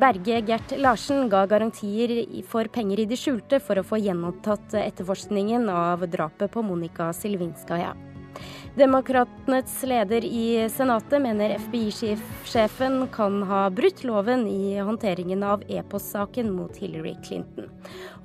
Berge 0.01 0.39
Gert 0.47 0.73
Larsen 0.81 1.29
ga 1.29 1.43
garantier 1.51 2.15
for 2.49 2.65
penger 2.73 3.03
i 3.03 3.07
det 3.11 3.19
skjulte 3.21 3.61
for 3.61 3.77
å 3.77 3.85
få 3.85 4.01
gjenopptatt 4.01 4.79
etterforskningen 4.81 5.69
av 5.69 6.07
drapet 6.09 6.49
på 6.55 6.65
Monica 6.65 7.11
Silvinskaja. 7.13 7.93
Demokratenes 8.75 9.83
leder 9.83 10.25
i 10.25 10.69
Senatet 10.69 11.21
mener 11.21 11.49
FBI-sjefen 11.49 13.07
kan 13.07 13.37
ha 13.47 13.69
brutt 13.71 14.03
loven 14.03 14.43
i 14.51 14.75
håndteringen 14.79 15.43
av 15.47 15.63
e-postsaken 15.71 16.51
mot 16.51 16.75
Hillary 16.75 17.13
Clinton. 17.23 17.69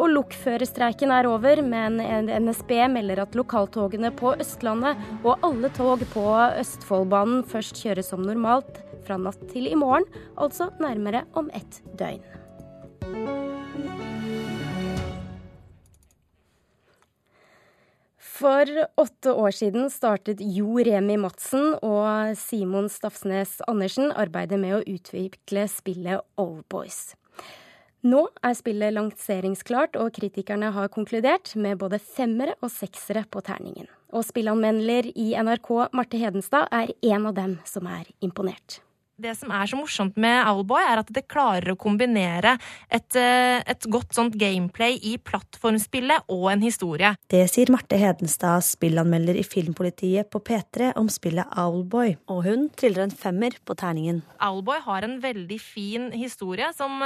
Og 0.03 0.11
lokførerstreiken 0.11 1.15
er 1.15 1.31
over, 1.31 1.63
men 1.63 2.03
NSB 2.43 2.75
melder 2.91 3.23
at 3.23 3.39
lokaltogene 3.39 4.11
på 4.11 4.35
Østlandet 4.43 4.99
og 5.23 5.39
alle 5.47 5.71
tog 5.79 6.03
på 6.17 6.27
Østfoldbanen 6.59 7.47
først 7.47 7.79
kjøres 7.85 8.11
som 8.11 8.27
normalt 8.27 8.83
fra 9.07 9.23
natt 9.23 9.47
til 9.55 9.71
i 9.71 9.79
morgen, 9.79 10.11
altså 10.35 10.73
nærmere 10.83 11.29
om 11.39 11.55
ett 11.55 11.79
døgn. 11.95 12.40
For 18.41 18.65
åtte 18.97 19.33
år 19.37 19.53
siden 19.53 19.91
startet 19.93 20.39
Jo 20.41 20.79
Remi 20.81 21.19
Madsen 21.21 21.75
og 21.85 22.33
Simon 22.41 22.89
Stafsnes 22.89 23.59
Andersen 23.69 24.15
arbeidet 24.17 24.57
med 24.63 24.79
å 24.79 24.81
utvikle 24.89 25.67
spillet 25.69 26.25
Oldboys. 26.41 27.19
Nå 28.01 28.23
er 28.41 28.57
spillet 28.57 28.97
lanseringsklart, 28.97 29.99
og 30.01 30.15
kritikerne 30.17 30.73
har 30.73 30.89
konkludert 30.89 31.53
med 31.53 31.83
både 31.83 32.01
femmere 32.01 32.57
og 32.65 32.73
seksere 32.73 33.27
på 33.29 33.45
terningen. 33.45 33.91
Og 34.09 34.25
spillanmelder 34.25 35.13
i 35.13 35.35
NRK, 35.37 35.75
Marte 35.93 36.23
Hedenstad, 36.23 36.73
er 36.73 36.97
en 37.13 37.29
av 37.29 37.37
dem 37.37 37.59
som 37.69 37.93
er 37.93 38.09
imponert 38.25 38.81
det 39.23 39.35
som 39.39 39.53
er 39.55 39.69
så 39.69 39.79
morsomt 39.79 40.19
med 40.21 40.43
Owlboy, 40.49 40.83
er 40.83 41.01
at 41.03 41.11
det 41.15 41.27
klarer 41.31 41.73
å 41.73 41.79
kombinere 41.81 42.57
et, 42.89 43.17
eh, 43.17 43.61
et, 43.61 43.87
godt 43.91 44.15
sånt 44.15 44.37
gameplay 44.39 44.99
i 45.03 45.17
plattformspillet 45.19 46.29
og 46.31 46.51
en 46.53 46.63
historie. 46.65 47.15
Det 47.31 47.43
sier 47.51 47.71
Marte 47.73 47.99
Hedenstad, 48.01 48.65
spillanmelder 48.67 49.39
i 49.39 49.47
Filmpolitiet 49.47 50.31
på 50.31 50.41
P3 50.41 50.93
om 50.97 51.09
spillet 51.09 51.49
Owlboy. 51.59 52.17
Og 52.29 52.45
hun 52.47 52.69
triller 52.77 53.05
en 53.07 53.15
femmer 53.15 53.57
på 53.65 53.77
terningen. 53.79 54.23
Owlboy 54.41 54.81
har 54.87 55.07
en 55.07 55.19
veldig 55.23 55.61
fin 55.61 56.11
historie 56.13 56.71
som, 56.77 57.03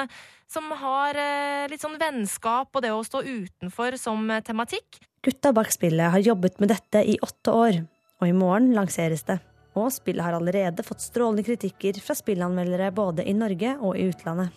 som 0.51 0.71
har 0.83 1.17
eh, 1.17 1.65
litt 1.73 1.85
sånn 1.85 1.99
vennskap 2.01 2.75
og 2.75 2.85
det 2.85 2.93
å 2.93 3.05
stå 3.07 3.25
utenfor 3.25 3.99
som 4.01 4.29
tematikk. 4.45 5.01
Gutta 5.25 5.55
bak 5.57 5.73
spillet 5.73 6.13
har 6.13 6.21
jobbet 6.21 6.61
med 6.61 6.69
dette 6.75 7.01
i 7.01 7.17
åtte 7.25 7.55
år, 7.55 7.83
og 8.21 8.29
i 8.29 8.37
morgen 8.37 8.75
lanseres 8.77 9.25
det 9.25 9.41
og 9.75 9.91
spillet 9.93 10.25
har 10.25 10.37
allerede 10.37 10.85
fått 10.87 11.03
strålende 11.03 11.45
kritikker 11.47 11.99
fra 12.03 12.17
spillanmeldere 12.19 12.93
både 12.95 13.27
i 13.27 13.35
Norge 13.37 13.75
og 13.81 13.99
i 13.99 14.07
utlandet. 14.11 14.55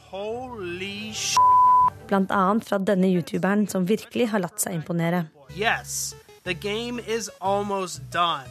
Blant 2.08 2.32
annet 2.32 2.68
fra 2.68 2.80
denne 2.80 3.10
youtuberen 3.12 3.66
som 3.68 3.88
virkelig 3.90 4.30
har 4.32 4.46
latt 4.46 4.62
seg 4.64 4.78
imponere. 4.78 5.26
Yes, 5.58 6.16
the 6.44 6.54
game 6.54 7.02
is 7.08 7.30
almost 7.42 8.02
done. 8.14 8.48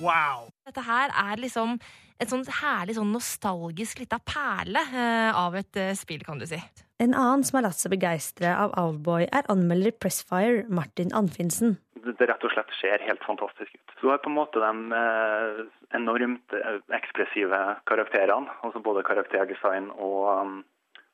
Wow. 0.00 0.50
Dette 0.66 0.82
her 0.84 1.12
er 1.12 1.40
liksom 1.40 1.78
et 2.20 2.32
sånt 2.32 2.48
herlig 2.62 2.96
sånn 2.96 3.12
nostalgisk 3.12 4.00
lita 4.00 4.18
perle 4.24 4.80
uh, 4.92 5.36
av 5.36 5.56
et 5.58 5.82
uh, 5.82 5.92
spill, 5.98 6.24
kan 6.24 6.40
du 6.40 6.46
si. 6.48 6.60
En 7.02 7.12
annen 7.12 7.42
som 7.44 7.58
har 7.58 7.66
latt 7.68 7.80
seg 7.80 7.92
begeistre 7.92 8.54
av 8.56 8.72
Owlboy, 8.80 9.26
er 9.28 9.48
anmelder 9.52 9.92
Pressfire 10.00 10.64
Martin 10.72 11.12
Anfinsen 11.12 11.76
det 12.14 12.28
rett 12.30 12.44
og 12.44 12.52
slett 12.52 12.72
ser 12.80 13.02
helt 13.06 13.24
fantastisk 13.24 13.74
ut. 13.74 13.94
Du 14.00 14.08
har 14.10 14.20
på 14.22 14.30
en 14.30 14.38
måte 14.38 14.62
de 14.62 14.94
eh, 14.94 15.60
enormt 15.98 16.54
eh, 16.56 16.78
ekspressive 16.96 17.60
karakterene, 17.90 18.52
altså 18.66 18.82
både 18.84 19.04
karakterdesign 19.06 19.90
og, 19.94 20.20
um, 20.30 20.56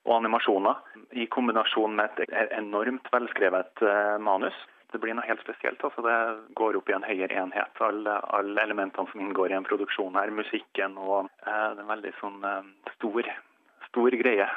og 0.07 0.17
animasjoner, 0.19 0.81
i 1.13 1.29
kombinasjon 1.31 1.97
med 1.99 2.23
et 2.25 2.53
enormt 2.59 3.09
velskrevet 3.15 3.85
eh, 3.87 4.17
manus. 4.21 4.57
Det 4.93 5.01
blir 5.01 5.17
noe 5.17 5.25
helt 5.25 5.41
spesielt. 5.41 5.81
altså 5.85 6.05
Det 6.05 6.17
går 6.59 6.77
opp 6.77 6.91
i 6.91 6.97
en 6.99 7.07
høyere 7.07 7.39
enhet. 7.41 7.79
Alle, 7.81 8.19
alle 8.37 8.67
elementene 8.67 9.09
som 9.09 9.23
inngår 9.25 9.55
i 9.55 9.57
en 9.57 9.69
produksjon 9.69 10.19
her, 10.19 10.35
musikken 10.35 10.99
og 11.01 11.31
eh, 11.47 11.47
Det 11.49 11.81
er 11.81 11.87
en 11.87 11.95
veldig 11.95 12.13
sånn 12.21 12.45
stor, 12.99 13.33
stor 13.89 14.21
greie. 14.21 14.51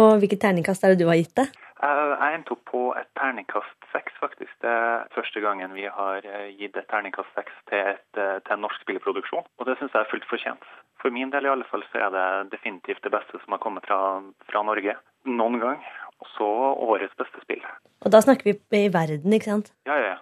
Og 0.00 0.22
hvilket 0.22 0.40
terningkast 0.40 0.84
er 0.84 0.94
det 0.94 1.02
du 1.02 1.10
har 1.10 1.18
gitt 1.20 1.34
det? 1.36 1.48
Jeg 1.82 2.36
endte 2.36 2.54
opp 2.54 2.62
på 2.70 2.80
et 2.94 3.08
terningkast 3.18 3.88
seks, 3.90 4.14
faktisk. 4.22 4.52
Det 4.62 4.70
er 4.70 5.08
første 5.16 5.40
gangen 5.42 5.74
vi 5.74 5.88
har 5.90 6.22
eh, 6.22 6.52
gitt 6.54 6.76
et 6.78 6.86
terningkast 6.92 7.32
seks 7.34 7.56
til, 7.70 7.98
eh, 8.14 8.38
til, 8.38 8.52
en 8.54 8.62
norsk 8.62 8.84
spillproduksjon. 8.84 9.48
Og 9.58 9.66
det 9.66 9.74
syns 9.78 9.90
jeg 9.90 10.04
er 10.04 10.10
fullt 10.12 10.28
fortjent. 10.30 10.68
For 11.02 11.10
min 11.10 11.32
del 11.34 11.48
i 11.48 11.50
alle 11.50 11.66
fall 11.66 11.82
så 11.90 12.04
er 12.06 12.14
det 12.14 12.52
definitivt 12.54 13.02
det 13.02 13.10
beste 13.12 13.40
som 13.42 13.56
har 13.56 13.62
kommet 13.64 13.88
fra, 13.90 13.98
fra 14.46 14.62
Norge 14.68 14.94
noen 15.26 15.58
gang. 15.64 15.82
Og 16.22 16.30
så 16.36 16.48
årets 16.86 17.18
beste 17.18 17.42
spill. 17.42 17.66
Og 18.06 18.14
da 18.14 18.22
snakker 18.22 18.52
vi 18.52 18.84
i 18.84 18.92
verden, 18.94 19.34
ikke 19.34 19.50
sant? 19.50 19.74
Ja, 19.90 19.98
ja. 19.98 20.14
ja. 20.14 20.20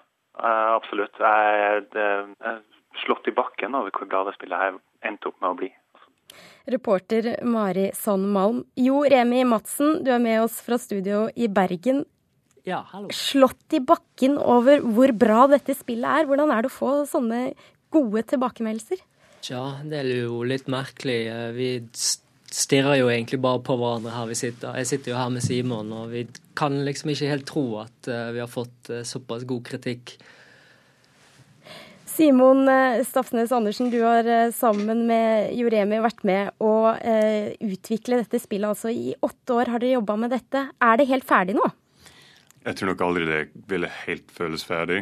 Absolutt. 0.81 1.21
Jeg 1.21 1.85
er 1.93 2.63
slått 3.05 3.29
i 3.29 3.37
bakken 3.37 3.77
over 3.77 3.93
hvor 3.93 4.09
bra 4.09 4.25
det 4.25 4.39
spillet 4.39 4.65
her 4.65 4.81
endte 5.05 5.29
opp 5.29 5.37
med 5.43 5.53
å 5.53 5.59
bli. 5.61 5.69
Reporter 6.69 7.33
Mari 7.47 7.91
Sonn 7.97 8.27
Malm. 8.35 8.65
Jo 8.77 9.03
Remi 9.09 9.45
Madsen, 9.49 10.01
du 10.05 10.11
er 10.13 10.23
med 10.23 10.43
oss 10.43 10.61
fra 10.65 10.79
studio 10.81 11.29
i 11.37 11.49
Bergen. 11.49 12.05
Ja, 12.69 12.83
hallo. 12.93 13.09
Slått 13.15 13.73
i 13.77 13.81
bakken 13.81 14.37
over 14.39 14.83
hvor 14.85 15.13
bra 15.17 15.47
dette 15.51 15.75
spillet 15.79 16.23
er. 16.23 16.29
Hvordan 16.29 16.53
er 16.53 16.65
det 16.65 16.73
å 16.73 16.77
få 16.77 16.91
sånne 17.09 17.45
gode 17.93 18.25
tilbakemeldelser? 18.31 19.01
Tja, 19.41 19.63
det 19.89 20.03
er 20.03 20.11
jo 20.27 20.43
litt 20.45 20.69
merkelig. 20.71 21.23
Vi 21.57 21.71
stirrer 22.51 22.99
jo 23.01 23.09
egentlig 23.09 23.41
bare 23.41 23.63
på 23.65 23.77
hverandre 23.79 24.13
her 24.13 24.29
vi 24.29 24.37
sitter. 24.39 24.77
Jeg 24.81 24.91
sitter 24.91 25.15
jo 25.15 25.21
her 25.21 25.33
med 25.33 25.45
Simon, 25.45 25.93
og 25.97 26.13
vi 26.13 26.27
kan 26.59 26.77
liksom 26.85 27.15
ikke 27.15 27.31
helt 27.31 27.49
tro 27.49 27.65
at 27.81 28.11
eh, 28.11 28.33
vi 28.37 28.43
har 28.43 28.51
fått 28.51 28.91
eh, 28.93 29.07
såpass 29.07 29.47
god 29.49 29.65
kritikk 29.71 30.19
Simon 32.11 32.69
eh, 32.69 33.05
Stafsnes 33.07 33.53
Andersen, 33.53 33.91
du 33.91 34.01
har 34.03 34.27
eh, 34.27 34.51
sammen 34.55 35.05
med 35.07 35.53
Juremi 35.55 36.01
vært 36.03 36.25
med 36.27 36.51
å 36.59 36.91
eh, 36.97 37.53
utvikle 37.63 38.19
dette 38.21 38.41
spillet. 38.43 38.73
Altså 38.73 38.91
I 38.91 39.15
åtte 39.23 39.55
år 39.55 39.71
har 39.71 39.83
dere 39.83 39.99
jobba 39.99 40.17
med 40.25 40.35
dette. 40.35 40.65
Er 40.83 40.99
det 40.99 41.07
helt 41.11 41.27
ferdig 41.29 41.55
nå? 41.59 41.69
Jeg 42.67 42.77
tror 42.77 42.93
nok 42.93 43.05
aldri 43.07 43.29
det 43.29 43.41
ville 43.71 43.89
helt 44.03 44.33
føles 44.37 44.67
ferdig. 44.69 44.99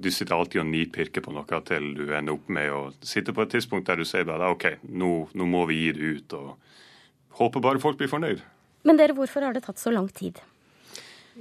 Du 0.00 0.08
sitter 0.08 0.32
alltid 0.32 0.62
og 0.62 0.70
nipirker 0.70 1.20
på 1.20 1.34
noe 1.34 1.60
til 1.68 1.90
du 1.98 2.06
ender 2.06 2.38
opp 2.38 2.48
med 2.48 2.72
å 2.72 2.80
sitte 3.04 3.34
på 3.36 3.44
et 3.44 3.52
tidspunkt 3.52 3.90
der 3.90 4.00
du 4.00 4.08
sier 4.08 4.24
bare 4.24 4.48
OK, 4.54 4.64
nå, 4.88 5.10
nå 5.36 5.48
må 5.50 5.66
vi 5.68 5.82
gi 5.82 5.92
det 5.98 6.14
ut. 6.16 6.36
og 6.38 7.36
Håper 7.42 7.64
bare 7.68 7.82
folk 7.82 8.00
blir 8.00 8.08
fornøyd. 8.08 8.40
Men 8.88 8.96
dere, 8.96 9.16
hvorfor 9.18 9.44
har 9.44 9.52
det 9.52 9.66
tatt 9.66 9.82
så 9.82 9.92
lang 9.92 10.08
tid? 10.08 10.40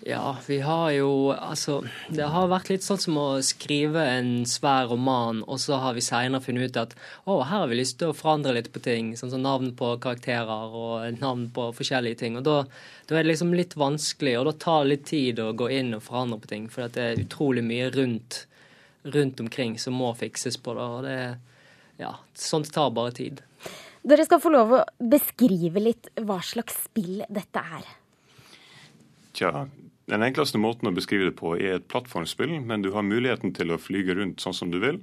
Ja, 0.04 0.38
vi 0.48 0.60
har 0.60 0.92
jo 0.92 1.32
Altså, 1.32 1.80
det 2.10 2.28
har 2.28 2.50
vært 2.52 2.70
litt 2.70 2.84
sånn 2.84 3.00
som 3.00 3.18
å 3.20 3.28
skrive 3.46 4.02
en 4.18 4.32
svær 4.50 4.90
roman, 4.92 5.42
og 5.48 5.60
så 5.64 5.80
har 5.80 5.96
vi 5.96 6.04
seinere 6.04 6.44
funnet 6.44 6.74
ut 6.74 6.82
at 6.82 6.96
å, 7.24 7.38
her 7.40 7.64
har 7.64 7.72
vi 7.72 7.80
lyst 7.80 8.00
til 8.02 8.12
å 8.12 8.18
forandre 8.18 8.58
litt 8.58 8.72
på 8.76 8.84
ting. 8.84 9.14
Sånn 9.16 9.32
som 9.32 9.46
navn 9.46 9.72
på 9.78 9.94
karakterer 10.04 10.76
og 10.76 11.22
navn 11.22 11.48
på 11.56 11.70
forskjellige 11.78 12.20
ting. 12.26 12.38
Og 12.40 12.46
da, 12.48 12.58
da 13.08 13.16
er 13.16 13.24
det 13.24 13.32
liksom 13.32 13.56
litt 13.56 13.78
vanskelig, 13.80 14.36
og 14.40 14.50
da 14.50 14.56
tar 14.66 14.84
det 14.84 14.92
litt 14.92 15.08
tid 15.10 15.42
å 15.42 15.54
gå 15.56 15.72
inn 15.80 15.96
og 15.96 16.04
forandre 16.06 16.42
på 16.44 16.52
ting. 16.52 16.70
For 16.72 16.92
det 16.92 17.08
er 17.08 17.26
utrolig 17.26 17.64
mye 17.66 17.90
rundt, 17.96 18.44
rundt 19.16 19.42
omkring 19.42 19.80
som 19.80 19.96
må 19.96 20.12
fikses 20.20 20.60
på 20.60 20.76
det. 20.76 20.92
Og 20.92 21.04
det 21.08 21.20
ja, 22.04 22.18
sånt 22.36 22.74
tar 22.76 22.92
bare 22.92 23.16
tid. 23.16 23.44
Dere 24.06 24.26
skal 24.28 24.42
få 24.44 24.52
lov 24.54 24.74
å 24.76 24.88
beskrive 25.02 25.82
litt 25.82 26.12
hva 26.22 26.44
slags 26.46 26.84
spill 26.90 27.24
dette 27.26 27.64
er. 27.80 27.86
Tja, 29.36 29.66
den 30.08 30.24
enkleste 30.24 30.60
måten 30.62 30.88
å 30.88 30.96
beskrive 30.96 31.30
det 31.30 31.38
på 31.40 31.56
er 31.58 31.80
et 31.80 31.88
plattformspill, 31.92 32.60
men 32.64 32.84
du 32.86 32.92
har 32.96 33.06
muligheten 33.06 33.52
til 33.58 33.74
å 33.74 33.82
flyge 33.82 34.16
rundt 34.16 34.44
sånn 34.44 34.56
som 34.56 34.72
du 34.72 34.80
vil. 34.84 35.02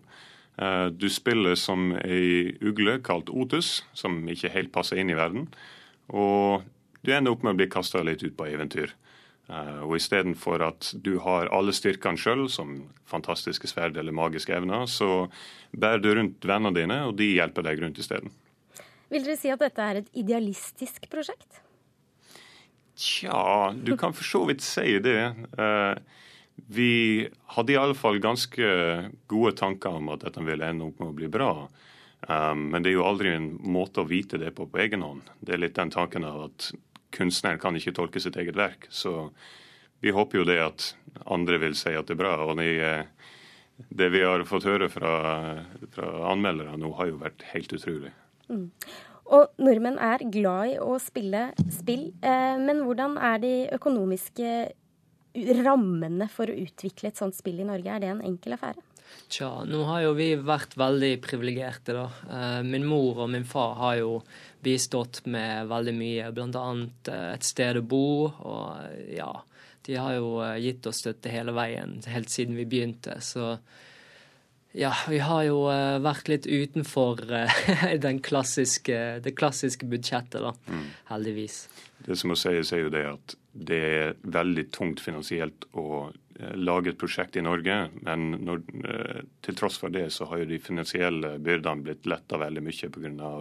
Eh, 0.57 0.89
du 0.89 1.09
spiller 1.13 1.57
som 1.59 1.91
ei 2.01 2.55
ugle 2.65 2.99
kalt 3.05 3.33
Otus, 3.33 3.83
som 3.99 4.23
ikke 4.29 4.53
helt 4.55 4.73
passer 4.73 5.01
inn 5.01 5.13
i 5.13 5.19
verden. 5.19 5.49
Og 6.09 6.65
du 7.03 7.13
ender 7.13 7.35
opp 7.35 7.45
med 7.45 7.55
å 7.57 7.61
bli 7.61 7.71
kasta 7.73 8.03
litt 8.07 8.23
ut 8.25 8.37
på 8.39 8.49
eventyr. 8.49 8.95
Eh, 9.51 9.81
og 9.83 9.97
istedenfor 9.99 10.63
at 10.69 10.93
du 11.03 11.17
har 11.25 11.51
alle 11.53 11.75
styrkene 11.77 12.21
sjøl, 12.21 12.47
som 12.53 12.77
fantastiske 13.11 13.69
sverd 13.69 13.99
eller 14.01 14.15
magiske 14.17 14.55
evner, 14.55 14.87
så 14.87 15.27
bærer 15.75 16.05
du 16.05 16.13
rundt 16.15 16.47
vennene 16.47 16.77
dine, 16.79 17.03
og 17.09 17.19
de 17.19 17.33
hjelper 17.35 17.67
deg 17.69 17.83
rundt 17.83 18.01
isteden. 18.01 18.33
Vil 19.13 19.27
dere 19.27 19.37
si 19.37 19.51
at 19.53 19.61
dette 19.61 19.91
er 19.91 20.01
et 20.01 20.15
idealistisk 20.17 21.11
prosjekt? 21.13 21.62
Tja, 23.03 23.75
du 23.75 23.97
kan 23.99 24.15
for 24.15 24.27
så 24.27 24.45
vidt 24.47 24.63
si 24.63 24.99
det. 25.03 25.35
Eh, 25.59 25.95
vi 26.55 27.29
hadde 27.57 27.73
i 27.73 27.81
alle 27.81 27.97
fall 27.99 28.21
ganske 28.23 28.69
gode 29.27 29.53
tanker 29.59 29.99
om 29.99 30.13
at 30.15 30.23
dette 30.23 30.45
ville 30.47 30.69
ende 30.69 30.87
opp 30.87 31.01
med 31.01 31.11
å 31.11 31.17
bli 31.17 31.31
bra. 31.33 31.51
Eh, 32.29 32.55
men 32.55 32.79
det 32.79 32.93
er 32.93 32.99
jo 33.01 33.09
aldri 33.09 33.35
en 33.35 33.51
måte 33.75 34.05
å 34.05 34.09
vite 34.09 34.39
det 34.39 34.53
på 34.55 34.69
på 34.71 34.85
egen 34.85 35.03
hånd. 35.03 35.35
Det 35.41 35.57
er 35.57 35.65
litt 35.65 35.79
den 35.81 35.91
tanken 35.91 36.29
av 36.29 36.47
at 36.47 36.71
kunstneren 37.13 37.61
kan 37.61 37.77
ikke 37.77 37.97
tolke 37.97 38.23
sitt 38.23 38.39
eget 38.39 38.57
verk. 38.57 38.87
Så 38.89 39.33
vi 40.03 40.15
håper 40.15 40.43
jo 40.43 40.49
det 40.49 40.61
at 40.63 40.93
andre 41.27 41.59
vil 41.63 41.75
si 41.79 41.97
at 41.99 42.07
det 42.07 42.17
er 42.17 42.23
bra. 42.23 42.37
Og 42.47 42.57
det, 42.63 43.07
det 43.91 44.13
vi 44.15 44.23
har 44.23 44.47
fått 44.47 44.69
høre 44.71 44.89
fra, 44.93 45.15
fra 45.91 46.13
anmeldere 46.31 46.79
nå, 46.79 46.95
har 47.01 47.11
jo 47.11 47.23
vært 47.25 47.49
helt 47.51 47.75
utrolig. 47.79 48.15
Mm. 48.49 48.69
Og 49.33 49.49
nordmenn 49.65 49.99
er 50.03 50.27
glad 50.33 50.75
i 50.75 50.79
å 50.83 50.99
spille 51.01 51.49
spill, 51.73 52.11
eh, 52.21 52.57
men 52.61 52.85
hvordan 52.85 53.17
er 53.17 53.41
de 53.41 53.53
økonomiske 53.73 54.53
rammene 55.65 56.29
for 56.29 56.53
å 56.53 56.57
utvikle 56.67 57.09
et 57.09 57.21
sånt 57.21 57.37
spill 57.39 57.63
i 57.63 57.69
Norge? 57.69 57.89
Er 57.89 58.03
det 58.03 58.11
en 58.13 58.25
enkel 58.29 58.59
affære? 58.59 58.83
Tja, 59.33 59.65
nå 59.69 59.83
har 59.89 60.03
jo 60.05 60.13
vi 60.17 60.29
vært 60.37 60.77
veldig 60.77 61.13
privilegerte, 61.25 61.95
da. 61.97 62.05
Eh, 62.29 62.59
min 62.67 62.85
mor 62.89 63.25
og 63.25 63.31
min 63.33 63.47
far 63.49 63.75
har 63.81 63.97
jo 64.03 64.19
bistått 64.65 65.23
med 65.27 65.69
veldig 65.71 65.95
mye, 65.97 66.29
bl.a. 66.37 66.67
Eh, 67.09 67.31
et 67.33 67.49
sted 67.49 67.81
å 67.81 67.87
bo. 67.89 68.05
Og 68.29 69.09
ja, 69.13 69.33
de 69.89 69.97
har 69.97 70.19
jo 70.19 70.37
gitt 70.61 70.87
oss 70.89 71.01
støtte 71.05 71.33
hele 71.33 71.57
veien, 71.57 72.01
helt 72.13 72.33
siden 72.33 72.59
vi 72.61 72.69
begynte. 72.69 73.17
Så 73.25 73.57
ja, 74.73 74.93
vi 75.09 75.19
har 75.21 75.43
jo 75.45 75.67
uh, 75.69 75.99
vært 76.01 76.31
litt 76.33 76.47
utenfor 76.49 77.21
uh, 77.29 78.09
klassiske, 78.25 78.99
det 79.25 79.35
klassiske 79.37 79.89
budsjettet, 79.89 80.41
da. 80.41 80.55
Mm. 80.69 80.87
Heldigvis. 81.11 81.59
Det 82.07 82.17
som 82.19 82.33
må 82.33 82.39
sies, 82.41 82.73
er 82.73 82.87
jo 82.87 82.93
det 82.93 83.05
at 83.11 83.37
det 83.53 83.81
er 83.85 84.15
veldig 84.25 84.71
tungt 84.73 85.03
finansielt 85.05 85.67
å 85.77 86.09
uh, 86.09 86.55
lage 86.57 86.95
et 86.95 87.01
prosjekt 87.01 87.37
i 87.37 87.45
Norge. 87.45 87.77
Men 88.01 88.31
når, 88.41 88.65
til 89.45 89.61
tross 89.61 89.77
for 89.83 89.93
det, 89.93 90.09
så 90.17 90.31
har 90.31 90.41
jo 90.41 90.49
de 90.55 90.63
finansielle 90.63 91.37
byrdene 91.43 91.85
blitt 91.85 92.09
letta 92.09 92.41
veldig 92.41 92.65
mye 92.65 92.93
pga. 92.97 93.35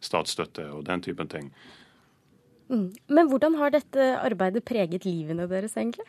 statsstøtte 0.00 0.70
og 0.72 0.86
den 0.88 1.04
typen 1.04 1.28
ting. 1.28 1.52
Mm. 2.70 2.88
Men 3.10 3.28
hvordan 3.28 3.58
har 3.60 3.74
dette 3.74 4.12
arbeidet 4.16 4.64
preget 4.64 5.04
livene 5.04 5.48
deres, 5.50 5.76
egentlig? 5.76 6.08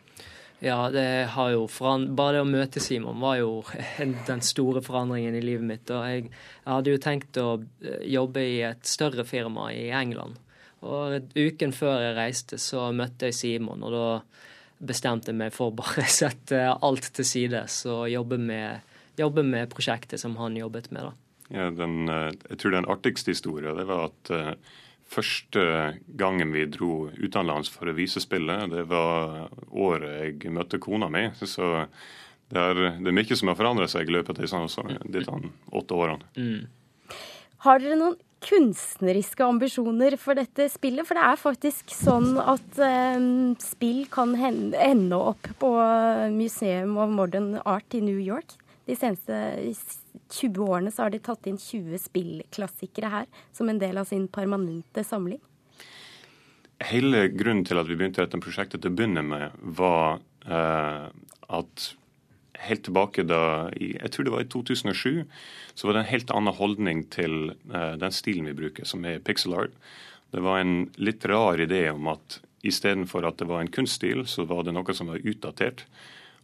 Ja, 0.64 0.90
det 0.94 1.28
har 1.34 1.50
jo 1.50 1.64
foran... 1.66 2.04
Bare 2.14 2.36
det 2.36 2.42
å 2.44 2.46
møte 2.46 2.80
Simon 2.80 3.18
var 3.18 3.40
jo 3.40 3.64
den 4.28 4.42
store 4.46 4.82
forandringen 4.84 5.34
i 5.34 5.42
livet 5.42 5.66
mitt. 5.66 5.90
Og 5.90 6.04
jeg, 6.06 6.28
jeg 6.30 6.70
hadde 6.70 6.92
jo 6.94 7.00
tenkt 7.02 7.40
å 7.42 7.48
eh, 7.82 8.04
jobbe 8.12 8.44
i 8.46 8.60
et 8.68 8.86
større 8.86 9.24
firma 9.26 9.72
i 9.74 9.88
England. 9.90 10.38
Og 10.86 11.34
uken 11.34 11.74
før 11.74 12.04
jeg 12.04 12.14
reiste, 12.14 12.60
så 12.62 12.92
møtte 12.94 13.30
jeg 13.30 13.38
Simon, 13.38 13.82
og 13.82 13.94
da 13.94 14.06
bestemte 14.82 15.30
jeg 15.30 15.40
meg 15.40 15.50
for 15.54 15.74
bare 15.74 16.06
å 16.06 16.14
sette 16.22 16.62
alt 16.70 17.10
til 17.18 17.26
side 17.26 17.64
og 17.90 18.06
jobbe 18.12 18.38
med, 18.38 18.94
jobbe 19.18 19.42
med 19.46 19.70
prosjektet 19.74 20.22
som 20.22 20.38
han 20.38 20.58
jobbet 20.58 20.92
med. 20.94 21.10
da. 21.10 21.32
Ja, 21.52 21.68
den, 21.74 22.06
eh, 22.06 22.30
jeg 22.52 22.62
tror 22.62 22.78
den 22.78 22.90
artigste 22.94 23.34
historien 23.34 23.82
det 23.82 23.90
var 23.90 24.12
at 24.12 24.30
uh, 24.30 24.54
første 25.12 25.62
gangen 26.18 26.52
vi 26.54 26.66
dro 26.72 27.06
utenlands 27.20 27.70
for 27.72 27.90
å 27.90 27.96
vise 27.96 28.22
spillet, 28.22 28.70
det 28.72 28.86
var 28.90 29.48
året 29.68 30.42
jeg 30.42 30.52
møtte 30.54 30.80
kona 30.82 31.10
mi. 31.12 31.28
Så 31.38 31.86
det 32.52 32.60
er, 32.60 32.82
det 33.00 33.08
er 33.08 33.16
mye 33.16 33.38
som 33.38 33.52
har 33.52 33.58
forandret 33.58 33.92
seg 33.92 34.08
i 34.08 34.16
løpet 34.16 34.36
av 34.36 34.44
disse, 34.44 34.98
disse 35.14 35.38
åtte 35.72 35.96
årene. 35.96 36.28
Mm. 36.36 37.16
Har 37.64 37.80
dere 37.80 37.96
noen 38.00 38.18
kunstneriske 38.42 39.44
ambisjoner 39.46 40.16
for 40.18 40.38
dette 40.38 40.66
spillet? 40.72 41.06
For 41.06 41.18
det 41.18 41.26
er 41.28 41.38
faktisk 41.40 41.92
sånn 41.94 42.34
at 42.42 42.80
um, 42.82 43.54
spill 43.62 44.04
kan 44.12 44.34
ende 44.34 45.18
opp 45.18 45.46
på 45.62 45.70
Museum 46.34 46.98
of 46.98 47.12
Modern 47.14 47.54
Art 47.62 47.94
i 47.94 48.02
New 48.04 48.18
York. 48.18 48.56
De 48.90 48.98
seneste 48.98 49.38
20 50.32 50.66
årene 50.66 50.92
så 50.92 51.06
har 51.06 51.14
de 51.14 51.20
tatt 51.22 51.46
inn 51.50 51.58
20 51.60 52.00
spillklassikere 52.08 53.10
her 53.12 53.30
som 53.54 53.70
en 53.70 53.80
del 53.82 54.00
av 54.00 54.08
sin 54.08 54.28
permanente 54.32 55.04
samling. 55.06 55.40
Hele 56.82 57.26
grunnen 57.30 57.66
til 57.68 57.78
at 57.78 57.88
vi 57.88 57.96
begynte 57.98 58.24
dette 58.24 58.40
prosjektet 58.42 58.82
til 58.82 58.90
å 58.90 58.96
begynne 58.96 59.22
med, 59.26 59.58
var 59.78 60.22
eh, 60.48 61.10
at 61.52 61.90
helt 62.62 62.84
tilbake 62.86 63.24
da 63.26 63.42
jeg 63.78 64.10
tror 64.12 64.26
det 64.26 64.34
var 64.34 64.44
i 64.44 64.50
2007, 64.50 65.22
så 65.74 65.86
var 65.86 65.96
det 65.96 66.02
en 66.02 66.12
helt 66.12 66.32
annen 66.34 66.56
holdning 66.58 67.04
til 67.12 67.52
eh, 67.52 67.94
den 68.00 68.14
stilen 68.14 68.48
vi 68.50 68.56
bruker, 68.64 68.88
som 68.88 69.04
er 69.08 69.22
pixel 69.24 69.54
art. 69.58 69.76
Det 70.32 70.42
var 70.42 70.62
en 70.62 70.88
litt 70.96 71.24
rar 71.28 71.60
idé 71.60 71.84
om 71.92 72.08
at 72.12 72.40
istedenfor 72.66 73.26
at 73.26 73.40
det 73.42 73.48
var 73.50 73.62
en 73.62 73.72
kunststil, 73.72 74.24
så 74.30 74.46
var 74.48 74.64
det 74.64 74.74
noe 74.74 74.94
som 74.96 75.10
var 75.10 75.22
utdatert. 75.22 75.84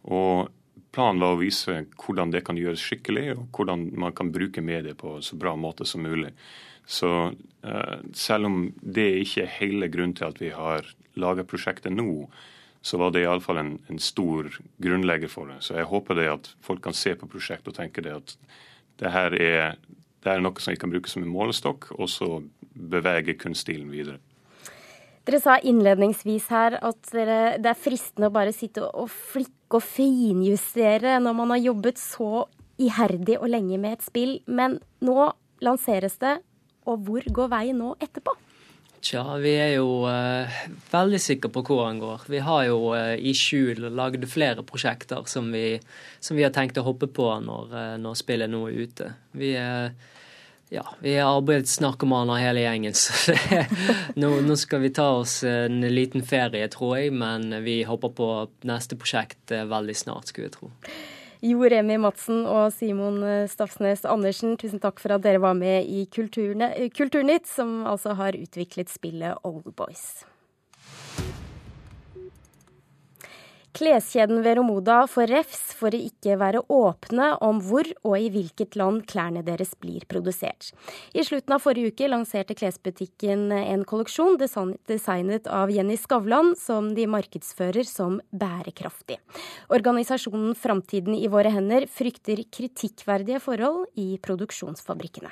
Og 0.03 0.49
Planen 0.95 1.21
var 1.21 1.35
å 1.35 1.41
vise 1.41 1.83
hvordan 1.99 2.33
det 2.33 2.43
kan 2.47 2.57
gjøres 2.59 2.83
skikkelig, 2.83 3.27
og 3.35 3.47
hvordan 3.55 3.89
man 3.99 4.15
kan 4.17 4.31
bruke 4.35 4.63
medier 4.65 4.97
på 4.97 5.17
så 5.25 5.37
bra 5.39 5.55
måte 5.59 5.87
som 5.87 6.03
mulig. 6.05 6.31
Så 6.89 7.09
uh, 7.29 7.97
selv 8.17 8.49
om 8.49 8.61
det 8.81 9.09
ikke 9.23 9.43
er 9.43 9.57
hele 9.59 9.91
grunnen 9.93 10.15
til 10.17 10.29
at 10.29 10.39
vi 10.41 10.49
har 10.55 10.87
laga 11.19 11.45
prosjektet 11.45 11.93
nå, 11.93 12.25
så 12.81 12.97
var 12.97 13.11
det 13.11 13.25
iallfall 13.25 13.59
en, 13.59 13.73
en 13.91 13.99
stor 14.01 14.47
grunnlegger 14.81 15.31
for 15.31 15.51
det. 15.51 15.59
Så 15.65 15.75
jeg 15.77 15.89
håper 15.91 16.17
det 16.17 16.29
at 16.31 16.49
folk 16.65 16.81
kan 16.85 16.95
se 16.95 17.13
på 17.19 17.27
prosjektet 17.29 17.73
og 17.73 17.77
tenke 17.77 18.03
det 18.05 18.15
at 18.15 18.35
det 18.99 19.11
her 19.13 19.35
er, 19.35 19.75
det 20.23 20.31
er 20.31 20.41
noe 20.43 20.63
som 20.63 20.73
vi 20.73 20.79
kan 20.79 20.91
bruke 20.91 21.11
som 21.11 21.23
en 21.23 21.31
målestokk, 21.31 21.91
og 21.99 22.09
så 22.11 22.39
bevege 22.73 23.37
kunststilen 23.39 23.91
videre. 23.91 24.19
Dere 25.27 25.39
sa 25.43 25.57
innledningsvis 25.59 26.47
her 26.53 26.77
at 26.79 27.11
dere, 27.13 27.57
det 27.61 27.73
er 27.73 27.77
fristende 27.77 28.29
å 28.29 28.33
bare 28.33 28.53
sitte 28.55 28.85
og 28.87 29.09
flikke 29.11 29.79
og 29.79 29.85
finjustere 29.85 31.19
når 31.21 31.35
man 31.37 31.53
har 31.53 31.61
jobbet 31.69 31.99
så 32.01 32.45
iherdig 32.79 33.37
og 33.39 33.51
lenge 33.51 33.77
med 33.81 33.97
et 33.97 34.05
spill, 34.05 34.37
men 34.47 34.79
nå 35.05 35.31
lanseres 35.65 36.15
det, 36.21 36.37
og 36.87 37.03
hvor 37.05 37.25
går 37.35 37.51
veien 37.51 37.81
nå 37.81 37.91
etterpå? 38.01 38.33
Tja, 38.99 39.21
vi 39.39 39.53
er 39.55 39.77
jo 39.77 40.01
uh, 40.03 40.59
veldig 40.91 41.19
sikre 41.23 41.51
på 41.55 41.61
hvor 41.63 41.85
den 41.85 42.01
går. 42.01 42.25
Vi 42.27 42.41
har 42.43 42.65
jo 42.67 42.79
uh, 42.91 43.15
i 43.15 43.31
skjul 43.37 43.85
lagd 43.95 44.25
flere 44.27 44.65
prosjekter 44.67 45.23
som 45.31 45.47
vi, 45.55 45.77
som 46.19 46.35
vi, 46.35 46.43
har 46.43 46.51
tenkt 46.55 46.79
å 46.81 46.83
hoppe 46.83 47.07
på 47.07 47.29
når, 47.45 47.71
uh, 47.71 47.93
når 48.01 48.17
spillet 48.19 48.51
nå 48.51 48.65
er 48.67 48.81
ute. 48.83 49.11
Vi 49.39 49.53
er 49.59 49.93
ja, 50.69 50.83
vi 51.01 51.15
er 51.17 51.25
arbeidsnarkomaner 51.25 52.41
hele 52.43 52.61
gjengen, 52.61 52.93
så 52.93 53.33
nå, 54.21 54.29
nå, 54.45 54.57
skal 54.59 54.83
vi 54.83 54.91
ta 54.93 55.07
oss 55.17 55.39
en 55.47 55.81
liten 55.81 56.21
ferie, 56.25 56.67
tror 56.69 56.99
jeg. 56.99 57.13
Men 57.17 57.49
vi 57.65 57.81
hopper 57.89 58.13
på 58.13 58.27
neste 58.69 58.97
prosjekt 58.99 59.53
eh, 59.55 59.65
veldig 59.69 59.97
snart, 59.97 60.29
skulle 60.29 60.51
jeg 60.51 60.57
tro. 60.59 60.69
Jo 61.41 61.63
Remi 61.71 61.95
Madsen 62.03 62.43
og 62.51 62.73
Simon 62.75 63.21
eh, 63.23 63.45
Stafsnes 63.49 64.05
Andersen, 64.05 64.57
tusen 64.61 64.81
takk 64.83 65.01
for 65.01 65.15
at 65.15 65.25
dere 65.25 65.41
var 65.41 65.57
med 65.57 65.87
i 65.89 66.03
Kulturnytt, 66.11 67.47
som 67.49 67.79
altså 67.89 68.13
har 68.19 68.37
utviklet 68.37 68.91
spillet 68.93 69.41
Oldboys. 69.47 70.21
Kleskjeden 73.79 74.41
Veromoda 74.43 75.05
får 75.07 75.29
refs 75.31 75.59
for 75.79 75.95
å 75.95 75.99
ikke 76.03 76.33
være 76.41 76.65
åpne 76.67 77.29
om 77.45 77.61
hvor 77.63 77.87
og 78.03 78.17
i 78.19 78.25
hvilket 78.33 78.75
land 78.75 79.05
klærne 79.07 79.39
deres 79.47 79.71
blir 79.79 80.03
produsert. 80.11 80.73
I 81.15 81.23
slutten 81.23 81.55
av 81.55 81.63
forrige 81.63 81.93
uke 81.93 82.09
lanserte 82.11 82.57
klesbutikken 82.59 83.47
en 83.55 83.87
kolleksjon 83.87 84.35
designet 84.89 85.47
av 85.47 85.71
Jenny 85.71 85.95
Skavlan, 85.95 86.57
som 86.59 86.91
de 86.97 87.07
markedsfører 87.07 87.87
som 87.87 88.19
bærekraftig. 88.35 89.21
Organisasjonen 89.71 90.59
Framtiden 90.59 91.15
i 91.15 91.31
våre 91.31 91.55
hender 91.55 91.87
frykter 91.87 92.43
kritikkverdige 92.51 93.39
forhold 93.39 93.87
i 93.95 94.11
produksjonsfabrikkene. 94.19 95.31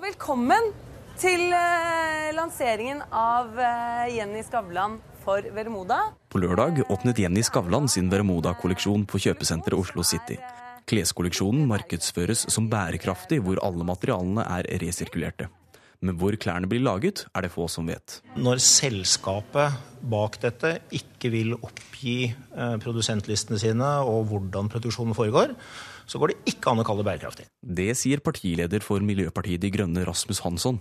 Velkommen 0.00 0.72
til 1.20 1.48
eh, 1.54 2.28
lanseringen 2.36 3.00
av 3.14 3.56
eh, 3.56 4.16
Jenny 4.16 4.42
Skavlan 4.44 4.98
for 5.24 5.44
Veremoda. 5.56 6.12
På 6.28 6.40
lørdag 6.42 6.82
åpnet 6.92 7.20
Jenny 7.22 7.42
Skavlan 7.46 7.88
sin 7.88 8.10
Veremoda-kolleksjon 8.12 9.06
på 9.08 9.20
kjøpesenteret 9.24 9.78
Oslo 9.80 10.04
City. 10.06 10.36
Kleskolleksjonen 10.86 11.64
markedsføres 11.70 12.46
som 12.52 12.68
bærekraftig, 12.70 13.40
hvor 13.42 13.60
alle 13.64 13.86
materialene 13.88 14.44
er 14.58 14.68
resirkulerte. 14.82 15.48
Men 16.04 16.18
hvor 16.20 16.36
klærne 16.36 16.68
blir 16.68 16.84
laget, 16.84 17.24
er 17.32 17.46
det 17.46 17.52
få 17.54 17.66
som 17.72 17.88
vet. 17.88 18.20
Når 18.36 18.60
selskapet 18.62 19.80
bak 20.06 20.36
dette 20.42 20.76
ikke 20.94 21.32
vil 21.32 21.56
oppgi 21.56 22.18
eh, 22.28 22.76
produsentlistene 22.82 23.60
sine 23.62 23.92
og 24.04 24.28
hvordan 24.30 24.68
produksjonen 24.72 25.16
foregår, 25.16 25.56
så 26.06 26.20
går 26.22 26.32
det 26.32 26.54
ikke 26.54 26.72
an 26.72 26.82
å 26.82 26.86
kalle 26.86 27.02
det 27.02 27.08
bærekraftig. 27.10 27.46
Det 27.60 27.90
sier 27.98 28.22
partileder 28.24 28.84
for 28.84 29.02
Miljøpartiet 29.04 29.62
De 29.62 29.70
Grønne, 29.74 30.04
Rasmus 30.06 30.42
Hansson. 30.44 30.80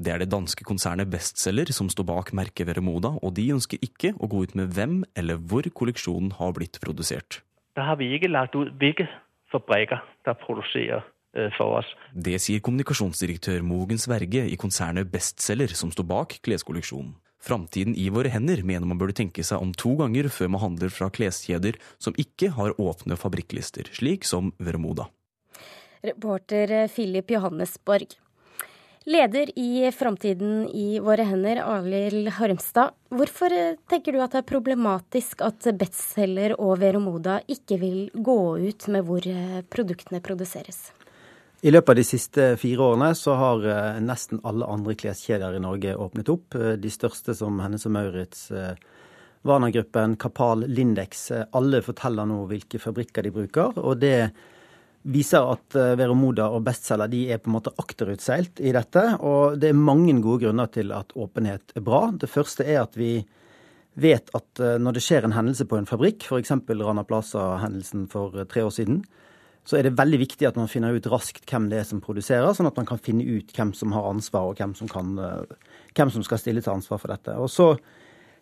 Det 0.00 0.14
er 0.14 0.22
det 0.22 0.30
danske 0.32 0.64
konsernet 0.64 1.10
Bestselger 1.10 1.72
som 1.74 1.90
står 1.92 2.06
bak 2.08 2.32
merket 2.36 2.68
Veremoda, 2.70 3.16
og 3.20 3.34
de 3.36 3.50
ønsker 3.56 3.82
ikke 3.84 4.14
å 4.16 4.30
gå 4.30 4.44
ut 4.46 4.54
med 4.58 4.72
hvem 4.76 5.00
eller 5.18 5.40
hvor 5.50 5.66
kolleksjonen 5.66 6.36
har 6.38 6.54
blitt 6.56 6.80
produsert. 6.82 7.42
Da 7.76 7.90
har 7.90 7.98
vi 8.00 8.12
ikke 8.14 8.30
lagt 8.30 8.56
ut 8.56 8.72
hvilke 8.80 9.08
fabrikker 9.52 10.00
der 10.26 10.38
produserer 10.38 11.02
øh, 11.36 11.50
for 11.58 11.80
oss. 11.80 11.90
Det 12.14 12.38
sier 12.42 12.62
kommunikasjonsdirektør 12.64 13.62
Mogens 13.66 14.06
Verge 14.10 14.46
i 14.46 14.58
konsernet 14.60 15.10
Bestselger, 15.12 15.74
som 15.74 15.92
står 15.94 16.08
bak 16.08 16.38
kleskolleksjonen. 16.46 17.12
Framtiden 17.40 17.94
i 17.96 18.10
våre 18.12 18.28
hender 18.28 18.60
mener 18.62 18.86
man 18.86 18.98
burde 19.00 19.16
tenke 19.16 19.44
seg 19.46 19.62
om 19.64 19.72
to 19.72 19.94
ganger 19.96 20.28
før 20.28 20.52
man 20.52 20.64
handler 20.64 20.92
fra 20.92 21.08
kleskjeder 21.08 21.78
som 21.98 22.16
ikke 22.20 22.52
har 22.56 22.76
åpne 22.76 23.16
fabrikklister, 23.16 23.88
slik 23.96 24.28
som 24.28 24.52
Veremoda. 24.60 25.08
Reporter 26.04 26.88
Philip 26.92 27.32
Johannesborg. 27.32 28.12
Leder 29.08 29.48
i 29.58 29.88
Framtiden 29.96 30.68
i 30.76 31.00
våre 31.00 31.24
hender, 31.24 31.62
Arild 31.64 32.28
Harmstad. 32.36 32.92
Hvorfor 33.08 33.54
tenker 33.88 34.12
du 34.12 34.20
at 34.20 34.36
det 34.36 34.42
er 34.42 34.50
problematisk 34.52 35.40
at 35.44 35.64
Betzeller 35.80 36.52
og 36.60 36.76
Veromoda 36.84 37.40
ikke 37.48 37.80
vil 37.80 38.00
gå 38.12 38.40
ut 38.60 38.88
med 38.92 39.08
hvor 39.08 39.24
produktene 39.72 40.20
produseres? 40.20 40.90
I 41.60 41.70
løpet 41.70 41.92
av 41.92 41.96
de 41.98 42.04
siste 42.08 42.44
fire 42.56 42.84
årene 42.88 43.10
så 43.16 43.34
har 43.36 43.64
eh, 43.68 43.98
nesten 44.00 44.38
alle 44.48 44.64
andre 44.64 44.94
kleskjeder 44.96 45.58
i 45.58 45.60
Norge 45.60 45.92
åpnet 45.92 46.30
opp. 46.32 46.56
Eh, 46.56 46.78
de 46.80 46.92
største 46.92 47.34
som 47.36 47.58
Hennes 47.60 47.84
og 47.84 47.92
Maurits, 47.92 48.46
eh, 48.56 48.78
Warner-gruppen, 49.44 50.14
Kapal, 50.20 50.64
Lindex. 50.72 51.26
Alle 51.56 51.82
forteller 51.84 52.28
nå 52.28 52.46
hvilke 52.48 52.80
fabrikker 52.80 53.28
de 53.28 53.34
bruker. 53.34 53.76
og 53.76 54.00
det 54.00 54.30
viser 55.00 55.48
at 55.48 55.72
Veromoda 55.96 56.50
og 56.52 56.60
Bestselger 56.64 57.08
de 57.08 57.22
er 57.32 57.38
på 57.40 57.48
en 57.48 57.54
måte 57.56 57.72
akterutseilt 57.80 58.60
i 58.60 58.72
dette. 58.76 59.04
Og 59.24 59.56
det 59.56 59.70
er 59.70 59.86
mange 59.88 60.12
gode 60.20 60.44
grunner 60.44 60.68
til 60.68 60.92
at 60.92 61.16
åpenhet 61.16 61.72
er 61.72 61.80
bra. 61.80 62.10
Det 62.12 62.28
første 62.28 62.68
er 62.68 62.82
at 62.82 62.96
vi 63.00 63.24
vet 63.96 64.28
at 64.36 64.60
når 64.60 64.92
det 64.92 65.04
skjer 65.06 65.24
en 65.24 65.32
hendelse 65.32 65.64
på 65.64 65.80
en 65.80 65.88
fabrikk, 65.88 66.28
f.eks. 66.28 66.52
Rana 66.68 67.04
Plaza-hendelsen 67.08 68.10
for 68.12 68.44
tre 68.44 68.60
år 68.68 68.76
siden, 68.76 69.00
så 69.70 69.78
er 69.78 69.86
det 69.86 69.94
veldig 70.00 70.18
viktig 70.24 70.48
at 70.48 70.56
man 70.58 70.70
finner 70.70 70.96
ut 70.96 71.06
raskt 71.12 71.44
hvem 71.46 71.68
det 71.70 71.78
er 71.78 71.84
som 71.86 72.00
produserer, 72.02 72.50
sånn 72.56 72.66
at 72.66 72.78
man 72.80 72.88
kan 72.88 72.98
finne 72.98 73.22
ut 73.22 73.52
hvem 73.54 73.70
som 73.76 73.92
har 73.94 74.08
ansvar, 74.10 74.50
og 74.50 74.58
hvem 74.58 74.72
som, 74.74 74.90
kan, 74.90 75.12
eh, 75.22 75.74
hvem 75.94 76.10
som 76.10 76.24
skal 76.26 76.40
stille 76.42 76.64
til 76.64 76.74
ansvar 76.74 76.98
for 76.98 77.14
dette. 77.14 77.36
Og 77.38 77.46
så 77.52 77.68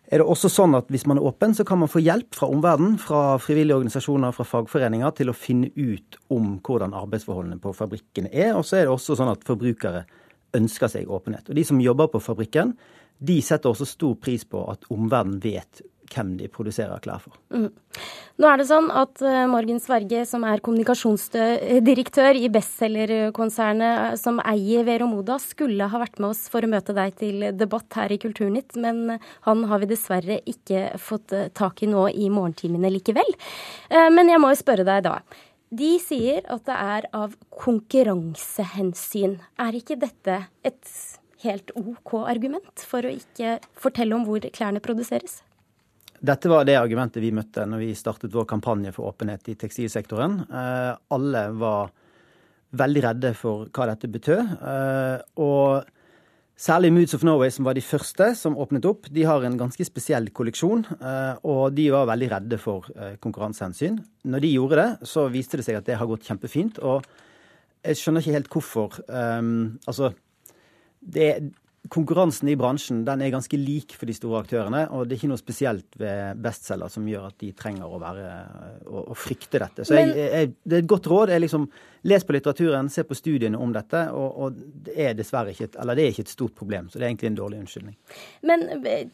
er 0.09 0.23
det 0.23 0.25
også 0.25 0.49
sånn 0.49 0.73
at 0.73 0.89
hvis 0.89 1.05
man 1.05 1.19
er 1.21 1.27
åpen, 1.29 1.53
så 1.53 1.61
kan 1.69 1.77
man 1.83 1.91
få 1.91 2.01
hjelp 2.01 2.33
fra 2.33 2.49
omverdenen, 2.49 2.97
fra 2.97 3.37
frivillige 3.37 3.77
organisasjoner, 3.77 4.33
fra 4.33 4.47
fagforeninger, 4.47 5.13
til 5.19 5.29
å 5.29 5.37
finne 5.37 5.69
ut 5.77 6.17
om 6.33 6.55
hvordan 6.65 6.97
arbeidsforholdene 6.97 7.61
på 7.61 7.75
fabrikkene 7.77 8.33
er. 8.33 8.55
Og 8.57 8.65
så 8.65 8.79
er 8.79 8.87
det 8.87 8.95
også 8.95 9.19
sånn 9.19 9.29
at 9.29 9.45
forbrukere 9.45 10.07
ønsker 10.57 10.89
seg 10.89 11.13
åpenhet. 11.13 11.51
Og 11.51 11.59
de 11.59 11.67
som 11.67 11.83
jobber 11.83 12.09
på 12.09 12.23
fabrikken, 12.25 12.73
de 13.21 13.37
setter 13.45 13.69
også 13.69 13.85
stor 13.85 14.17
pris 14.17 14.47
på 14.49 14.63
at 14.71 14.89
omverdenen 14.89 15.43
vet 15.43 15.83
hvem 16.13 16.35
de 16.39 16.49
produserer 16.51 17.01
klær 17.03 17.21
for. 17.23 17.35
Mm. 17.53 17.69
Nå 18.39 18.47
er 18.49 18.61
det 18.61 18.67
sånn 18.69 18.87
at 18.95 19.21
uh, 19.25 19.43
Morgen 19.51 19.81
Sverge, 19.83 20.23
som 20.29 20.45
er 20.47 20.63
kommunikasjonsdirektør 20.65 22.39
i 22.39 22.49
bestselgerkonsernet 22.53 24.19
som 24.21 24.39
eier 24.47 24.87
Vero 24.87 25.09
Moda, 25.11 25.39
skulle 25.43 25.89
ha 25.91 26.01
vært 26.01 26.21
med 26.21 26.31
oss 26.31 26.45
for 26.51 26.65
å 26.65 26.71
møte 26.71 26.95
deg 26.97 27.17
til 27.19 27.49
debatt 27.57 27.99
her 27.99 28.13
i 28.15 28.19
Kulturnytt, 28.21 28.77
men 28.79 29.19
han 29.47 29.67
har 29.69 29.83
vi 29.83 29.91
dessverre 29.91 30.39
ikke 30.49 30.87
fått 31.01 31.35
tak 31.57 31.83
i 31.83 31.91
nå 31.91 32.07
i 32.13 32.31
morgentimene 32.33 32.91
likevel. 32.93 33.37
Men 33.89 34.31
jeg 34.31 34.41
må 34.41 34.51
jo 34.53 34.59
spørre 34.59 34.87
deg 34.87 35.05
da. 35.07 35.19
De 35.69 35.91
sier 36.01 36.41
at 36.49 36.63
det 36.65 36.75
er 36.75 37.05
av 37.13 37.35
konkurransehensyn. 37.53 39.37
Er 39.61 39.77
ikke 39.77 39.99
dette 40.01 40.39
et 40.65 40.93
helt 41.43 41.69
OK 41.77 42.15
argument 42.23 42.85
for 42.89 43.05
å 43.05 43.13
ikke 43.13 43.59
fortelle 43.77 44.17
om 44.17 44.25
hvor 44.27 44.43
klærne 44.49 44.81
produseres? 44.83 45.43
Dette 46.19 46.49
var 46.51 46.65
det 46.67 46.75
argumentet 46.75 47.23
vi 47.23 47.31
møtte 47.31 47.63
når 47.67 47.79
vi 47.79 47.93
startet 47.95 48.33
vår 48.35 48.47
kampanje 48.49 48.91
for 48.95 49.07
åpenhet 49.13 49.47
i 49.51 49.55
tekstilsektoren. 49.59 50.41
Eh, 50.51 50.91
alle 51.15 51.45
var 51.55 51.93
veldig 52.79 53.03
redde 53.05 53.31
for 53.39 53.69
hva 53.71 53.87
dette 53.87 54.09
betød. 54.11 54.51
Eh, 54.59 55.23
og 55.39 55.87
særlig 56.59 56.91
Moods 56.91 57.15
of 57.15 57.23
Norway, 57.23 57.53
som 57.55 57.69
var 57.69 57.77
de 57.77 57.85
første 57.85 58.33
som 58.35 58.57
åpnet 58.59 58.87
opp, 58.89 59.07
de 59.15 59.23
har 59.23 59.47
en 59.47 59.55
ganske 59.61 59.87
spesiell 59.87 60.27
kolleksjon. 60.35 60.83
Eh, 60.99 61.39
og 61.47 61.77
de 61.77 61.87
var 61.95 62.09
veldig 62.11 62.31
redde 62.35 62.59
for 62.59 62.91
konkurransehensyn. 63.23 64.01
Når 64.27 64.43
de 64.43 64.53
gjorde 64.57 64.83
det, 64.83 65.07
så 65.07 65.29
viste 65.31 65.61
det 65.61 65.69
seg 65.69 65.79
at 65.79 65.87
det 65.87 65.97
har 66.01 66.09
gått 66.09 66.27
kjempefint. 66.27 66.83
Og 66.83 67.07
jeg 67.79 67.95
skjønner 67.95 68.25
ikke 68.25 68.35
helt 68.35 68.51
hvorfor. 68.51 68.99
altså 69.87 70.11
det, 70.99 71.53
konkurransen 71.87 72.49
i 72.51 72.55
bransjen 72.59 73.03
den 73.07 73.21
er 73.23 73.31
ganske 73.31 73.57
lik 73.57 73.93
for 73.95 74.09
de 74.09 74.15
store 74.15 74.41
aktørene. 74.43 74.81
Og 74.95 75.07
det 75.07 75.15
er 75.15 75.21
ikke 75.21 75.31
noe 75.31 75.41
spesielt 75.41 75.95
ved 75.99 76.41
bestselger 76.43 76.91
som 76.91 77.07
gjør 77.07 77.29
at 77.29 77.37
de 77.39 77.53
trenger 77.57 77.87
å, 77.87 78.01
være, 78.01 78.25
å, 78.89 79.05
å 79.13 79.17
frykte 79.17 79.61
dette. 79.63 79.85
Så 79.87 79.95
jeg, 79.95 80.11
jeg, 80.17 80.51
det 80.63 80.77
er 80.77 80.83
et 80.83 80.91
godt 80.91 81.07
råd. 81.09 81.33
er 81.33 81.43
liksom, 81.45 81.69
Les 82.07 82.23
på 82.23 82.31
litteraturen, 82.31 82.87
se 82.89 83.03
på 83.03 83.15
studiene 83.17 83.59
om 83.59 83.73
dette. 83.75 84.05
Og, 84.15 84.43
og, 84.43 84.59
det 84.85 84.95
er 85.07 85.15
dessverre 85.17 85.55
ikke 85.55 85.69
et, 85.69 85.79
eller 85.81 85.97
det 85.99 86.05
er 86.05 86.13
ikke 86.13 86.27
et 86.27 86.35
stort 86.35 86.55
problem. 86.59 86.91
Så 86.91 86.99
det 86.99 87.05
er 87.07 87.13
egentlig 87.13 87.31
en 87.31 87.39
dårlig 87.39 87.63
unnskyldning. 87.63 87.97
Men 88.47 88.67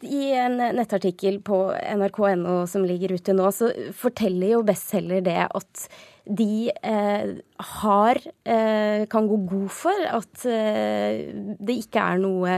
i 0.06 0.26
en 0.38 0.60
nettartikkel 0.78 1.40
på 1.46 1.62
nrk.no 1.72 2.58
som 2.70 2.86
ligger 2.86 3.16
ute 3.16 3.34
nå, 3.36 3.48
så 3.54 3.70
forteller 3.96 4.56
jo 4.56 4.66
bestselger 4.66 5.24
det 5.26 5.40
at 5.48 5.88
de 6.26 6.70
eh, 6.74 7.28
har 7.78 8.18
eh, 8.42 9.04
kan 9.06 9.28
gå 9.30 9.36
god 9.46 9.68
for 9.70 10.06
at 10.10 10.46
eh, 10.50 11.30
det 11.62 11.76
ikke 11.84 12.02
er 12.02 12.18
noe 12.22 12.56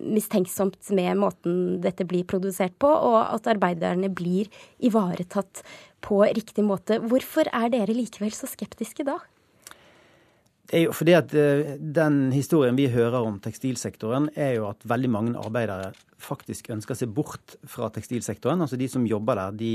mistenksomt 0.00 0.88
med 0.96 1.20
måten 1.20 1.58
dette 1.84 2.06
blir 2.08 2.24
produsert 2.28 2.76
på, 2.80 2.88
og 2.88 3.18
at 3.20 3.50
arbeiderne 3.52 4.08
blir 4.08 4.48
ivaretatt 4.80 5.62
på 6.04 6.22
riktig 6.24 6.64
måte. 6.64 6.98
Hvorfor 7.04 7.48
er 7.52 7.70
dere 7.72 7.96
likevel 7.96 8.32
så 8.32 8.48
skeptiske 8.48 9.06
da? 9.06 9.18
Det 10.64 10.78
er 10.78 10.86
jo 10.86 10.94
fordi 10.96 11.12
at 11.16 11.34
eh, 11.36 11.76
Den 11.76 12.32
historien 12.32 12.76
vi 12.78 12.88
hører 12.92 13.20
om 13.20 13.36
tekstilsektoren, 13.42 14.30
er 14.34 14.56
jo 14.58 14.70
at 14.70 14.84
veldig 14.88 15.10
mange 15.12 15.36
arbeidere 15.40 15.92
faktisk 16.24 16.70
ønsker 16.72 16.96
seg 16.96 17.12
bort 17.12 17.58
fra 17.68 17.90
tekstilsektoren. 17.92 18.64
Altså 18.64 18.80
De 18.80 18.88
som 18.88 19.04
jobber 19.06 19.36
der, 19.36 19.60
de 19.60 19.74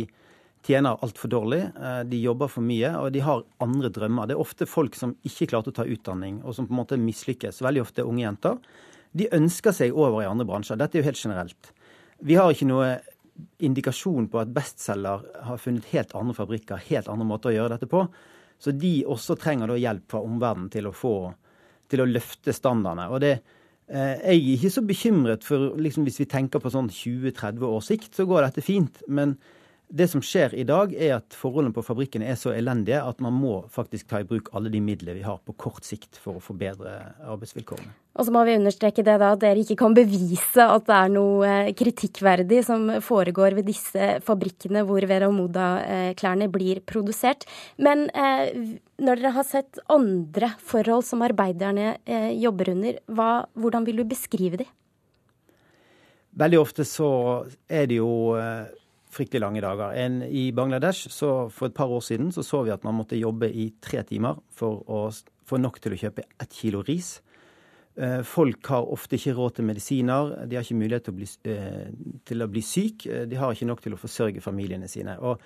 tjener 0.66 1.00
altfor 1.04 1.32
dårlig, 1.32 1.62
eh, 1.76 2.02
de 2.10 2.22
jobber 2.22 2.52
for 2.52 2.66
mye 2.66 2.92
og 3.00 3.12
de 3.16 3.24
har 3.26 3.46
andre 3.64 3.92
drømmer. 3.94 4.28
Det 4.28 4.36
er 4.36 4.44
ofte 4.44 4.68
folk 4.70 4.96
som 4.96 5.16
ikke 5.26 5.50
klarte 5.54 5.72
å 5.72 5.78
ta 5.80 5.88
utdanning 5.88 6.42
og 6.44 6.56
som 6.56 6.68
på 6.68 6.76
en 6.76 6.82
måte 6.82 7.00
mislykkes. 7.00 7.62
Veldig 7.66 7.86
ofte 7.86 8.06
unge 8.06 8.26
jenter. 8.26 8.58
De 9.16 9.30
ønsker 9.34 9.74
seg 9.74 9.96
over 9.96 10.22
i 10.24 10.30
andre 10.30 10.46
bransjer. 10.46 10.78
Dette 10.78 10.98
er 10.98 11.04
jo 11.04 11.10
helt 11.10 11.24
generelt. 11.24 11.72
Vi 12.20 12.36
har 12.36 12.52
ikke 12.52 12.68
noe 12.70 13.00
indikasjon 13.64 14.28
på 14.32 14.42
at 14.42 14.52
bestselger 14.54 15.24
har 15.48 15.62
funnet 15.62 15.88
helt 15.94 16.12
andre 16.18 16.36
fabrikker, 16.36 16.82
helt 16.90 17.08
andre 17.12 17.28
måter 17.28 17.52
å 17.52 17.56
gjøre 17.56 17.78
dette 17.78 17.90
på. 17.90 18.04
Så 18.60 18.74
de 18.76 19.06
også 19.08 19.38
trenger 19.40 19.72
da 19.72 19.78
hjelp 19.80 20.10
fra 20.12 20.22
omverdenen 20.26 20.72
til 20.74 20.90
å 20.90 20.96
få 20.96 21.32
til 21.90 22.04
å 22.04 22.10
løfte 22.10 22.54
standardene. 22.54 23.08
Og 23.10 23.22
det, 23.24 23.40
eh, 23.88 24.20
jeg 24.20 24.36
er 24.36 24.58
ikke 24.58 24.74
så 24.76 24.84
bekymret 24.86 25.44
for 25.44 25.78
liksom, 25.78 26.04
Hvis 26.04 26.20
vi 26.20 26.26
tenker 26.26 26.60
på 26.60 26.70
sånn 26.70 26.90
20-30 26.90 27.64
års 27.64 27.88
sikt, 27.88 28.14
så 28.14 28.28
går 28.28 28.44
dette 28.44 28.62
fint. 28.62 29.02
Men 29.08 29.38
det 29.90 30.06
som 30.08 30.22
skjer 30.22 30.54
i 30.54 30.64
dag, 30.68 30.92
er 30.94 31.16
at 31.16 31.34
forholdene 31.34 31.74
på 31.74 31.82
fabrikkene 31.82 32.28
er 32.30 32.38
så 32.38 32.52
elendige 32.54 33.02
at 33.02 33.22
man 33.26 33.34
må 33.34 33.64
faktisk 33.74 34.12
ta 34.12 34.20
i 34.22 34.28
bruk 34.28 34.52
alle 34.54 34.70
de 34.70 34.82
midlene 34.84 35.18
vi 35.18 35.26
har 35.26 35.40
på 35.42 35.56
kort 35.58 35.88
sikt 35.88 36.20
for 36.22 36.38
å 36.38 36.44
forbedre 36.44 36.94
arbeidsvilkårene. 37.26 37.90
Og 38.20 38.28
så 38.28 38.34
må 38.36 38.44
vi 38.46 38.58
understreke 38.60 39.02
det 39.06 39.16
da, 39.22 39.32
at 39.34 39.42
dere 39.42 39.64
ikke 39.64 39.80
kan 39.80 39.96
bevise 39.98 40.62
at 40.62 40.86
det 40.86 40.96
er 40.96 41.14
noe 41.14 41.50
eh, 41.50 41.72
kritikkverdig 41.78 42.62
som 42.68 42.86
foregår 43.02 43.58
ved 43.58 43.70
disse 43.72 44.12
fabrikkene 44.26 44.84
hvor 44.86 45.06
Vera 45.10 45.32
Moda-klærne 45.34 46.50
blir 46.54 46.84
produsert. 46.86 47.48
Men 47.82 48.10
eh, 48.14 48.52
når 49.02 49.24
dere 49.24 49.36
har 49.40 49.48
sett 49.48 49.82
andre 49.90 50.52
forhold 50.62 51.08
som 51.08 51.26
arbeiderne 51.26 51.96
eh, 52.06 52.34
jobber 52.38 52.76
under, 52.76 53.02
hva, 53.10 53.32
hvordan 53.58 53.90
vil 53.90 54.04
du 54.04 54.10
beskrive 54.12 54.62
de? 54.62 54.70
Veldig 56.40 56.60
ofte 56.62 56.86
så 56.86 57.10
er 57.66 57.88
det 57.90 57.98
jo 57.98 58.36
eh, 58.38 58.68
fryktelig 59.10 59.42
lange 59.42 59.64
dager. 59.64 59.96
En, 59.98 60.22
I 60.24 60.52
Bangladesh 60.56 61.10
så 61.14 61.50
for 61.54 61.70
et 61.70 61.78
par 61.78 61.90
år 61.90 62.04
siden 62.06 62.30
så, 62.36 62.44
så 62.46 62.62
vi 62.66 62.74
at 62.74 62.86
man 62.86 62.98
måtte 63.00 63.20
jobbe 63.20 63.50
i 63.50 63.72
tre 63.82 64.04
timer 64.06 64.38
for 64.54 64.84
å 64.86 65.08
få 65.50 65.58
nok 65.58 65.80
til 65.82 65.96
å 65.96 66.00
kjøpe 66.04 66.28
ett 66.38 66.54
kilo 66.54 66.84
ris. 66.86 67.18
Eh, 68.00 68.22
folk 68.24 68.70
har 68.72 68.92
ofte 68.94 69.18
ikke 69.18 69.34
råd 69.36 69.58
til 69.58 69.68
medisiner, 69.68 70.36
de 70.48 70.56
har 70.56 70.64
ikke 70.64 70.78
mulighet 70.80 71.08
til 71.08 71.14
å 71.14 71.18
bli, 71.18 71.28
eh, 71.52 71.90
til 72.26 72.46
å 72.46 72.48
bli 72.48 72.62
syk. 72.62 73.08
Eh, 73.08 73.26
de 73.26 73.36
har 73.36 73.52
ikke 73.52 73.68
nok 73.68 73.82
til 73.82 73.94
å 73.94 74.00
forsørge 74.00 74.42
familiene 74.42 74.88
sine. 74.88 75.18
Og 75.20 75.40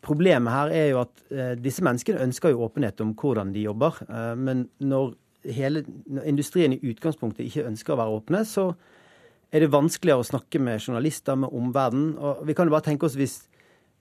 Problemet 0.00 0.50
her 0.50 0.70
er 0.72 0.86
jo 0.88 1.00
at 1.02 1.60
disse 1.60 1.82
menneskene 1.84 2.22
ønsker 2.24 2.54
jo 2.54 2.62
åpenhet 2.64 3.02
om 3.02 3.10
hvordan 3.14 3.52
de 3.52 3.66
jobber. 3.66 3.92
men 4.34 4.70
når, 4.80 5.14
hele, 5.44 5.84
når 6.08 6.24
industrien 6.24 6.72
i 6.72 6.80
utgangspunktet 6.80 7.44
ikke 7.44 7.66
ønsker 7.66 7.92
å 7.92 7.98
være 7.98 8.14
åpne, 8.16 8.40
så 8.48 8.74
er 9.50 9.64
det 9.64 9.72
vanskeligere 9.72 10.22
å 10.22 10.26
snakke 10.26 10.60
med 10.62 10.80
journalister, 10.80 11.38
med 11.38 11.54
omverdenen. 11.56 12.14
Og 12.18 12.44
vi 12.46 12.54
kan 12.56 12.68
jo 12.68 12.74
bare 12.74 12.86
tenke 12.86 13.08
oss 13.08 13.16
hvis, 13.18 13.36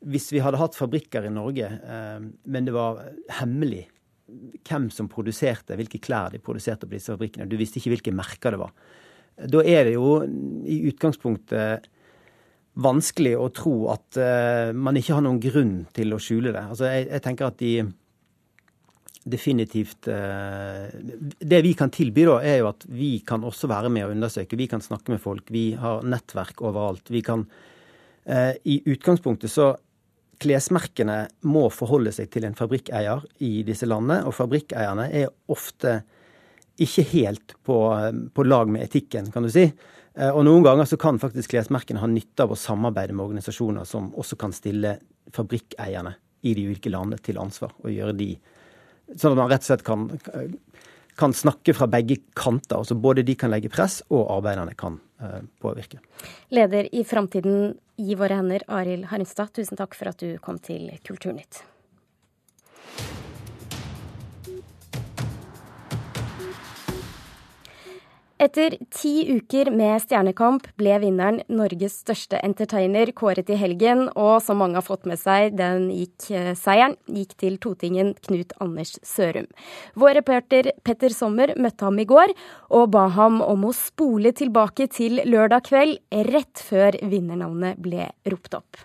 hvis 0.06 0.30
vi 0.34 0.42
hadde 0.46 0.60
hatt 0.62 0.78
fabrikker 0.78 1.26
i 1.26 1.34
Norge, 1.34 1.70
eh, 1.70 2.20
men 2.22 2.68
det 2.68 2.76
var 2.76 3.02
hemmelig 3.40 3.88
hvem 4.68 4.90
som 4.94 5.10
produserte, 5.10 5.78
hvilke 5.78 6.02
klær 6.04 6.34
de 6.34 6.42
produserte 6.44 6.86
på 6.86 6.94
disse 6.94 7.14
fabrikkene. 7.16 7.50
Du 7.50 7.58
visste 7.58 7.82
ikke 7.82 7.96
hvilke 7.96 8.14
merker 8.14 8.54
det 8.54 8.62
var. 8.62 8.76
Da 9.50 9.64
er 9.64 9.88
det 9.88 9.96
jo 9.96 10.20
i 10.70 10.82
utgangspunktet 10.92 11.88
vanskelig 12.80 13.34
å 13.40 13.48
tro 13.56 13.74
at 13.92 14.20
eh, 14.22 14.70
man 14.76 15.00
ikke 15.00 15.18
har 15.18 15.26
noen 15.26 15.42
grunn 15.42 15.74
til 15.96 16.14
å 16.14 16.22
skjule 16.22 16.54
det. 16.54 16.62
Altså, 16.62 16.88
jeg, 16.92 17.10
jeg 17.10 17.26
tenker 17.26 17.50
at 17.50 17.58
de 17.60 17.74
definitivt 19.24 20.08
eh, 20.08 20.88
Det 21.40 21.62
vi 21.62 21.74
kan 21.78 21.92
tilby, 21.92 22.24
da, 22.28 22.38
er 22.46 22.62
jo 22.62 22.70
at 22.72 22.86
vi 22.88 23.18
kan 23.28 23.44
også 23.44 23.70
være 23.70 23.92
med 23.92 24.08
og 24.08 24.16
undersøke. 24.16 24.58
Vi 24.60 24.70
kan 24.72 24.82
snakke 24.82 25.14
med 25.14 25.22
folk. 25.22 25.52
Vi 25.52 25.74
har 25.80 26.06
nettverk 26.08 26.62
overalt. 26.62 27.12
Vi 27.12 27.22
kan 27.26 27.46
eh, 28.26 28.56
I 28.64 28.82
utgangspunktet 28.88 29.52
så 29.52 29.74
Klesmerkene 30.40 31.26
må 31.52 31.66
forholde 31.68 32.14
seg 32.16 32.30
til 32.32 32.46
en 32.48 32.56
fabrikkeier 32.56 33.26
i 33.44 33.60
disse 33.68 33.84
landene, 33.90 34.22
og 34.24 34.32
fabrikkeierne 34.38 35.10
er 35.12 35.34
ofte 35.52 35.98
ikke 36.80 37.04
helt 37.10 37.56
på, 37.68 37.76
på 38.32 38.46
lag 38.48 38.72
med 38.72 38.86
etikken, 38.86 39.28
kan 39.34 39.44
du 39.44 39.52
si. 39.52 39.66
Eh, 40.16 40.32
og 40.32 40.46
noen 40.48 40.64
ganger 40.64 40.88
så 40.88 41.00
kan 41.02 41.20
faktisk 41.20 41.52
klesmerkene 41.52 42.00
ha 42.00 42.08
nytte 42.08 42.46
av 42.46 42.56
å 42.56 42.60
samarbeide 42.60 43.18
med 43.18 43.26
organisasjoner 43.26 43.84
som 43.88 44.14
også 44.16 44.40
kan 44.40 44.56
stille 44.56 44.96
fabrikkeierne 45.36 46.16
i 46.48 46.56
de 46.56 46.70
ulike 46.70 46.92
landene 46.92 47.20
til 47.24 47.42
ansvar, 47.42 47.76
og 47.84 47.92
gjøre 47.92 48.16
de 48.16 48.30
Sånn 49.16 49.34
at 49.34 49.40
man 49.40 49.50
rett 49.50 49.64
og 49.66 49.70
slett 49.72 49.86
kan, 49.88 50.06
kan 51.20 51.34
snakke 51.36 51.74
fra 51.74 51.88
begge 51.92 52.20
kanter. 52.38 52.78
altså 52.78 52.96
Både 52.96 53.26
de 53.26 53.36
kan 53.36 53.52
legge 53.52 53.72
press, 53.74 54.02
og 54.10 54.28
arbeiderne 54.38 54.76
kan 54.78 55.00
uh, 55.24 55.42
påvirke. 55.62 56.02
Leder 56.54 56.90
i 56.96 57.04
Framtiden 57.08 57.74
i 58.00 58.16
våre 58.16 58.38
hender, 58.40 58.64
Arild 58.68 59.10
Harnstad, 59.12 59.54
tusen 59.58 59.80
takk 59.80 59.98
for 59.98 60.12
at 60.14 60.22
du 60.22 60.38
kom 60.44 60.62
til 60.64 60.92
Kulturnytt. 61.08 61.64
Etter 68.40 68.78
ti 68.96 69.26
uker 69.36 69.68
med 69.76 70.00
Stjernekamp 70.00 70.70
ble 70.80 70.94
vinneren 71.04 71.42
Norges 71.52 71.98
største 72.06 72.40
entertainer 72.40 73.10
kåret 73.12 73.50
i 73.52 73.58
helgen, 73.60 74.06
og 74.16 74.38
som 74.46 74.62
mange 74.62 74.80
har 74.80 74.86
fått 74.86 75.04
med 75.12 75.20
seg, 75.20 75.58
den 75.60 75.90
gikk, 75.92 76.30
eh, 76.32 76.54
seieren 76.56 76.96
gikk 77.12 77.34
til 77.36 77.58
totingen 77.60 78.14
Knut 78.24 78.56
Anders 78.64 78.96
Sørum. 79.04 79.50
Vår 80.00 80.16
reporter 80.22 80.72
Petter 80.88 81.12
Sommer 81.12 81.52
møtte 81.60 81.84
ham 81.84 82.00
i 82.00 82.08
går 82.08 82.32
og 82.70 82.94
ba 82.96 83.10
ham 83.12 83.42
om 83.44 83.68
å 83.68 83.74
spole 83.76 84.32
tilbake 84.32 84.88
til 84.88 85.20
lørdag 85.28 85.68
kveld, 85.68 86.00
rett 86.32 86.64
før 86.64 86.96
vinnernavnet 87.04 87.76
ble 87.84 88.08
ropt 88.32 88.56
opp. 88.56 88.80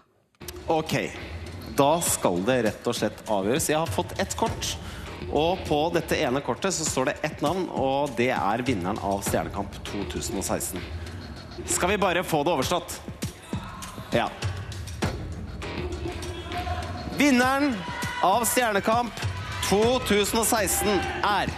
Ok, 0.66 0.98
da 1.78 2.00
skal 2.02 2.42
det 2.42 2.58
rett 2.66 2.90
og 2.90 2.98
slett 2.98 3.22
avgjøres. 3.30 3.70
Jeg 3.70 3.78
har 3.78 3.86
fått 4.02 4.18
ett 4.18 4.34
kort. 4.34 4.74
Og 5.32 5.62
på 5.68 5.78
dette 5.94 6.18
ene 6.20 6.42
kortet 6.44 6.74
så 6.74 6.86
står 6.86 7.10
det 7.10 7.16
ett 7.26 7.40
navn, 7.44 7.66
og 7.70 8.12
det 8.18 8.30
er 8.34 8.64
vinneren 8.66 8.98
av 9.02 9.22
Stjernekamp 9.26 9.76
2016. 9.88 10.80
skal 11.66 11.94
vi 11.94 11.98
bare 11.98 12.24
få 12.24 12.42
det 12.44 12.52
overstått. 12.52 13.00
Ja. 14.14 14.28
Vinneren 17.18 17.74
av 18.22 18.44
Stjernekamp 18.48 19.22
2016 19.68 20.98
er 21.24 21.52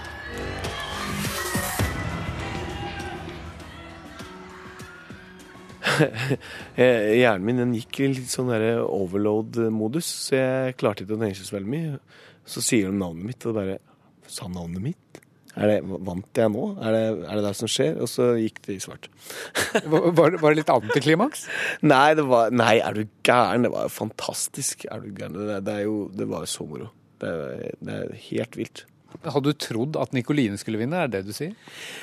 Hjernen 6.76 7.44
min 7.46 7.60
den 7.60 7.74
gikk 7.76 8.00
i 8.02 8.08
litt 8.12 8.30
sånn 8.32 8.50
overload-modus, 8.52 10.08
så 10.28 10.38
jeg 10.38 10.76
klarte 10.80 11.04
ikke 11.04 11.16
å 11.16 11.22
tenke 11.22 11.40
så 11.40 11.56
veldig 11.56 11.72
mye. 11.72 11.98
Så 12.46 12.62
sier 12.64 12.90
de 12.90 13.00
navnet 13.00 13.32
mitt, 13.32 13.46
og 13.48 13.58
bare 13.58 13.80
Sa 14.26 14.48
navnet 14.50 14.82
mitt? 14.82 15.20
Er 15.56 15.70
det, 15.70 15.76
vant 15.86 16.36
jeg 16.36 16.50
nå? 16.52 16.64
Er 16.84 16.92
det, 16.92 17.04
er 17.24 17.38
det 17.38 17.44
det 17.46 17.52
som 17.56 17.70
skjer? 17.70 17.94
Og 18.04 18.10
så 18.10 18.26
gikk 18.36 18.58
det 18.66 18.74
i 18.74 18.82
svart. 18.82 19.06
var, 19.92 20.10
var, 20.18 20.34
det 20.50 20.58
litt 20.58 20.72
antiklimaks? 20.72 21.46
Nei, 21.86 22.10
det 22.18 22.26
var, 22.28 22.52
nei, 22.52 22.74
er 22.84 22.98
du 22.98 23.06
gæren? 23.24 23.64
Det 23.64 23.70
var 23.72 23.86
jo 23.86 23.94
fantastisk. 23.94 24.84
Er 24.90 25.00
du 25.00 25.14
gæren? 25.14 25.38
Det, 25.38 25.62
det, 25.64 25.78
jo, 25.86 25.96
det 26.12 26.28
var 26.28 26.44
jo 26.44 26.50
så 26.52 26.68
moro. 26.68 26.90
Det, 27.22 27.32
det 27.80 27.96
er 28.02 28.20
helt 28.26 28.60
vilt. 28.60 28.84
Hadde 29.24 29.48
du 29.48 29.56
trodd 29.56 29.96
at 29.96 30.12
Nikoline 30.12 30.58
skulle 30.60 30.82
vinne, 30.82 31.00
er 31.00 31.08
det 31.08 31.22
det 31.22 31.32
du 31.32 31.36
sier? 31.38 31.56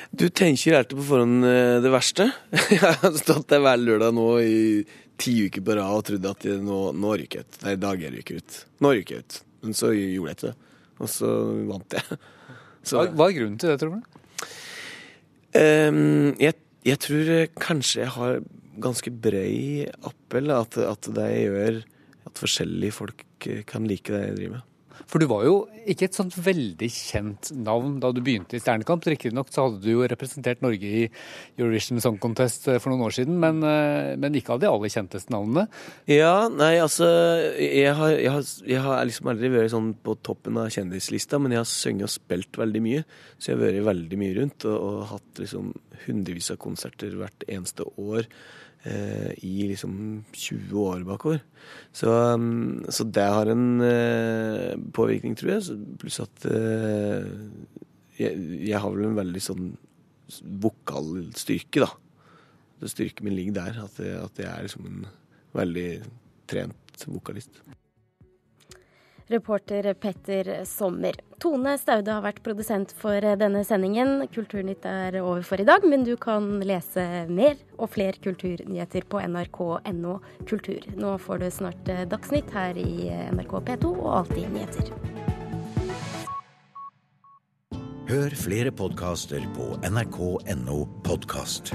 Du 0.10 0.26
tenker 0.34 0.80
alltid 0.80 0.98
på 0.98 1.08
forhånd 1.12 1.46
eh, 1.46 1.78
det 1.84 1.94
verste. 1.94 2.32
Jeg 2.74 2.82
har 2.82 3.18
stått 3.22 3.52
der 3.54 3.62
hver 3.62 3.78
lørdag 3.78 4.18
nå 4.18 4.28
i 4.42 4.60
ti 5.22 5.36
uker 5.46 5.62
på 5.62 5.78
rad 5.78 6.00
og 6.00 6.06
trodd 6.10 6.30
at 6.32 6.48
nå, 6.58 6.84
nå 6.98 7.18
ryker 7.22 7.44
jeg 7.44 7.46
ut. 7.46 7.58
Nei, 7.62 7.76
i 7.76 7.84
dag 7.86 8.02
jeg 8.02 8.24
ut. 8.34 8.56
Nå 8.82 8.98
ryker 8.98 9.20
jeg 9.20 9.28
ut. 9.28 9.36
Men 9.64 9.78
så 9.78 9.94
gjorde 9.96 10.34
jeg 10.34 10.38
ikke 10.38 10.52
det. 10.52 10.72
Og 11.02 11.12
så 11.12 11.30
vant 11.70 11.98
jeg. 11.98 12.20
Så, 12.84 12.98
hva, 13.00 13.06
hva, 13.16 13.30
er 13.30 13.38
grunnen 13.38 13.60
til 13.62 13.72
det, 13.72 13.78
tror 13.80 13.94
du? 13.96 14.20
Um, 15.54 16.34
jeg, 16.42 16.58
jeg, 16.84 17.00
tror 17.06 17.30
kanskje 17.62 18.02
jeg 18.02 18.12
har 18.18 18.42
ganske 18.84 19.14
brei 19.24 19.86
appell. 20.04 20.52
At, 20.52 20.76
at 20.84 21.08
det 21.16 21.30
gjør 21.32 21.80
at 22.28 22.42
forskjellige 22.44 22.96
folk 22.96 23.24
kan 23.70 23.88
like 23.88 24.12
det 24.12 24.26
jeg 24.26 24.38
driver 24.42 24.56
med. 24.58 24.73
For 25.10 25.22
du 25.22 25.28
var 25.30 25.46
jo 25.48 25.56
ikke 25.90 26.08
et 26.08 26.18
sånt 26.18 26.36
veldig 26.38 26.90
kjent 26.92 27.52
navn 27.58 27.98
da 28.04 28.12
du 28.14 28.22
begynte 28.24 28.58
i 28.58 28.62
Stjernekamp. 28.62 29.06
Riktignok 29.10 29.52
så 29.54 29.68
hadde 29.68 29.82
du 29.84 29.90
jo 29.92 30.08
representert 30.08 30.64
Norge 30.64 30.88
i 30.88 31.04
Eurovision 31.60 32.02
Song 32.04 32.20
Contest 32.22 32.68
eh, 32.72 32.80
for 32.82 32.94
noen 32.94 33.06
år 33.08 33.16
siden, 33.18 33.38
men, 33.42 33.62
eh, 33.68 34.14
men 34.20 34.40
ikke 34.40 34.56
av 34.56 34.64
de 34.64 34.70
aller 34.70 34.94
kjenteste 34.94 35.34
navnene. 35.34 35.68
Ja, 36.10 36.48
nei, 36.52 36.76
altså 36.84 37.08
Jeg 37.60 37.94
har, 37.98 38.16
jeg 38.16 38.32
har, 38.32 38.48
jeg 38.70 38.84
har 38.86 39.06
liksom 39.10 39.32
aldri 39.34 39.52
vært 39.54 39.74
sånn 39.74 39.94
på 40.04 40.18
toppen 40.26 40.60
av 40.62 40.72
kjendislista, 40.74 41.40
men 41.42 41.56
jeg 41.56 41.64
har 41.64 41.70
sunget 41.70 42.10
og 42.10 42.16
spilt 42.16 42.60
veldig 42.62 42.84
mye. 42.84 43.06
Så 43.38 43.52
jeg 43.52 43.60
har 43.60 43.66
vært 43.68 43.88
veldig 43.92 44.22
mye 44.24 44.38
rundt 44.40 44.68
og, 44.70 44.78
og 44.78 45.08
hatt 45.14 45.44
liksom 45.44 45.72
hundrevis 46.08 46.52
av 46.54 46.62
konserter 46.64 47.16
hvert 47.20 47.48
eneste 47.48 47.88
år. 48.02 48.28
Eh, 48.84 49.32
i 49.48 49.68
liksom 49.70 50.26
20 50.32 50.80
år 50.80 51.04
bakover. 51.08 51.40
Så, 51.96 52.12
um, 52.12 52.84
så 52.92 53.06
det 53.08 53.24
har 53.24 53.48
en 53.48 53.80
eh, 53.80 54.74
påvirkning, 54.92 55.38
tror 55.40 55.54
jeg. 55.54 55.78
Pluss 56.02 56.20
at 56.20 56.48
eh, 56.52 57.30
jeg, 58.20 58.42
jeg, 58.60 58.82
har 58.84 58.92
vel 58.92 59.08
en 59.08 59.16
veldig 59.22 59.44
sånn 59.44 59.70
vokalstyrke, 60.66 61.86
da. 61.86 61.88
Styrken 62.92 63.30
min 63.30 63.38
ligger 63.38 63.56
der. 63.62 63.80
At, 63.86 64.04
at 64.04 64.44
jeg 64.44 64.52
er 64.52 64.68
liksom 64.68 64.90
en 64.90 65.08
veldig 65.56 65.88
trent 66.52 67.08
vokalist. 67.08 67.64
Reporter 69.34 69.90
Petter 69.98 70.52
Sommer. 70.70 71.18
Tone 71.44 71.74
Staude 71.82 72.14
har 72.14 72.24
vært 72.24 72.44
produsent 72.46 72.94
for 72.96 73.20
denne 73.20 73.64
sendingen. 73.68 74.28
Kulturnytt 74.34 74.86
er 74.88 75.18
over 75.22 75.44
for 75.48 75.60
i 75.60 75.68
dag, 75.68 75.84
men 75.84 76.06
du 76.08 76.14
kan 76.22 76.62
lese 76.64 77.26
mer 77.32 77.58
og 77.78 77.92
flere 77.96 78.22
kulturnyheter 78.24 79.10
på 79.10 79.24
nrk.no 79.26 80.20
kultur. 80.48 80.88
Nå 80.96 81.18
får 81.26 81.44
du 81.44 81.50
snart 81.52 81.94
Dagsnytt 82.14 82.54
her 82.56 82.80
i 82.80 83.10
NRK 83.34 83.60
P2 83.68 83.92
og 83.98 84.10
Alltid 84.22 84.54
nyheter. 84.54 84.94
Hør 88.14 88.34
flere 88.36 88.72
podkaster 88.76 89.42
på 89.56 89.74
nrk.no 89.90 90.80
podkast. 91.08 91.72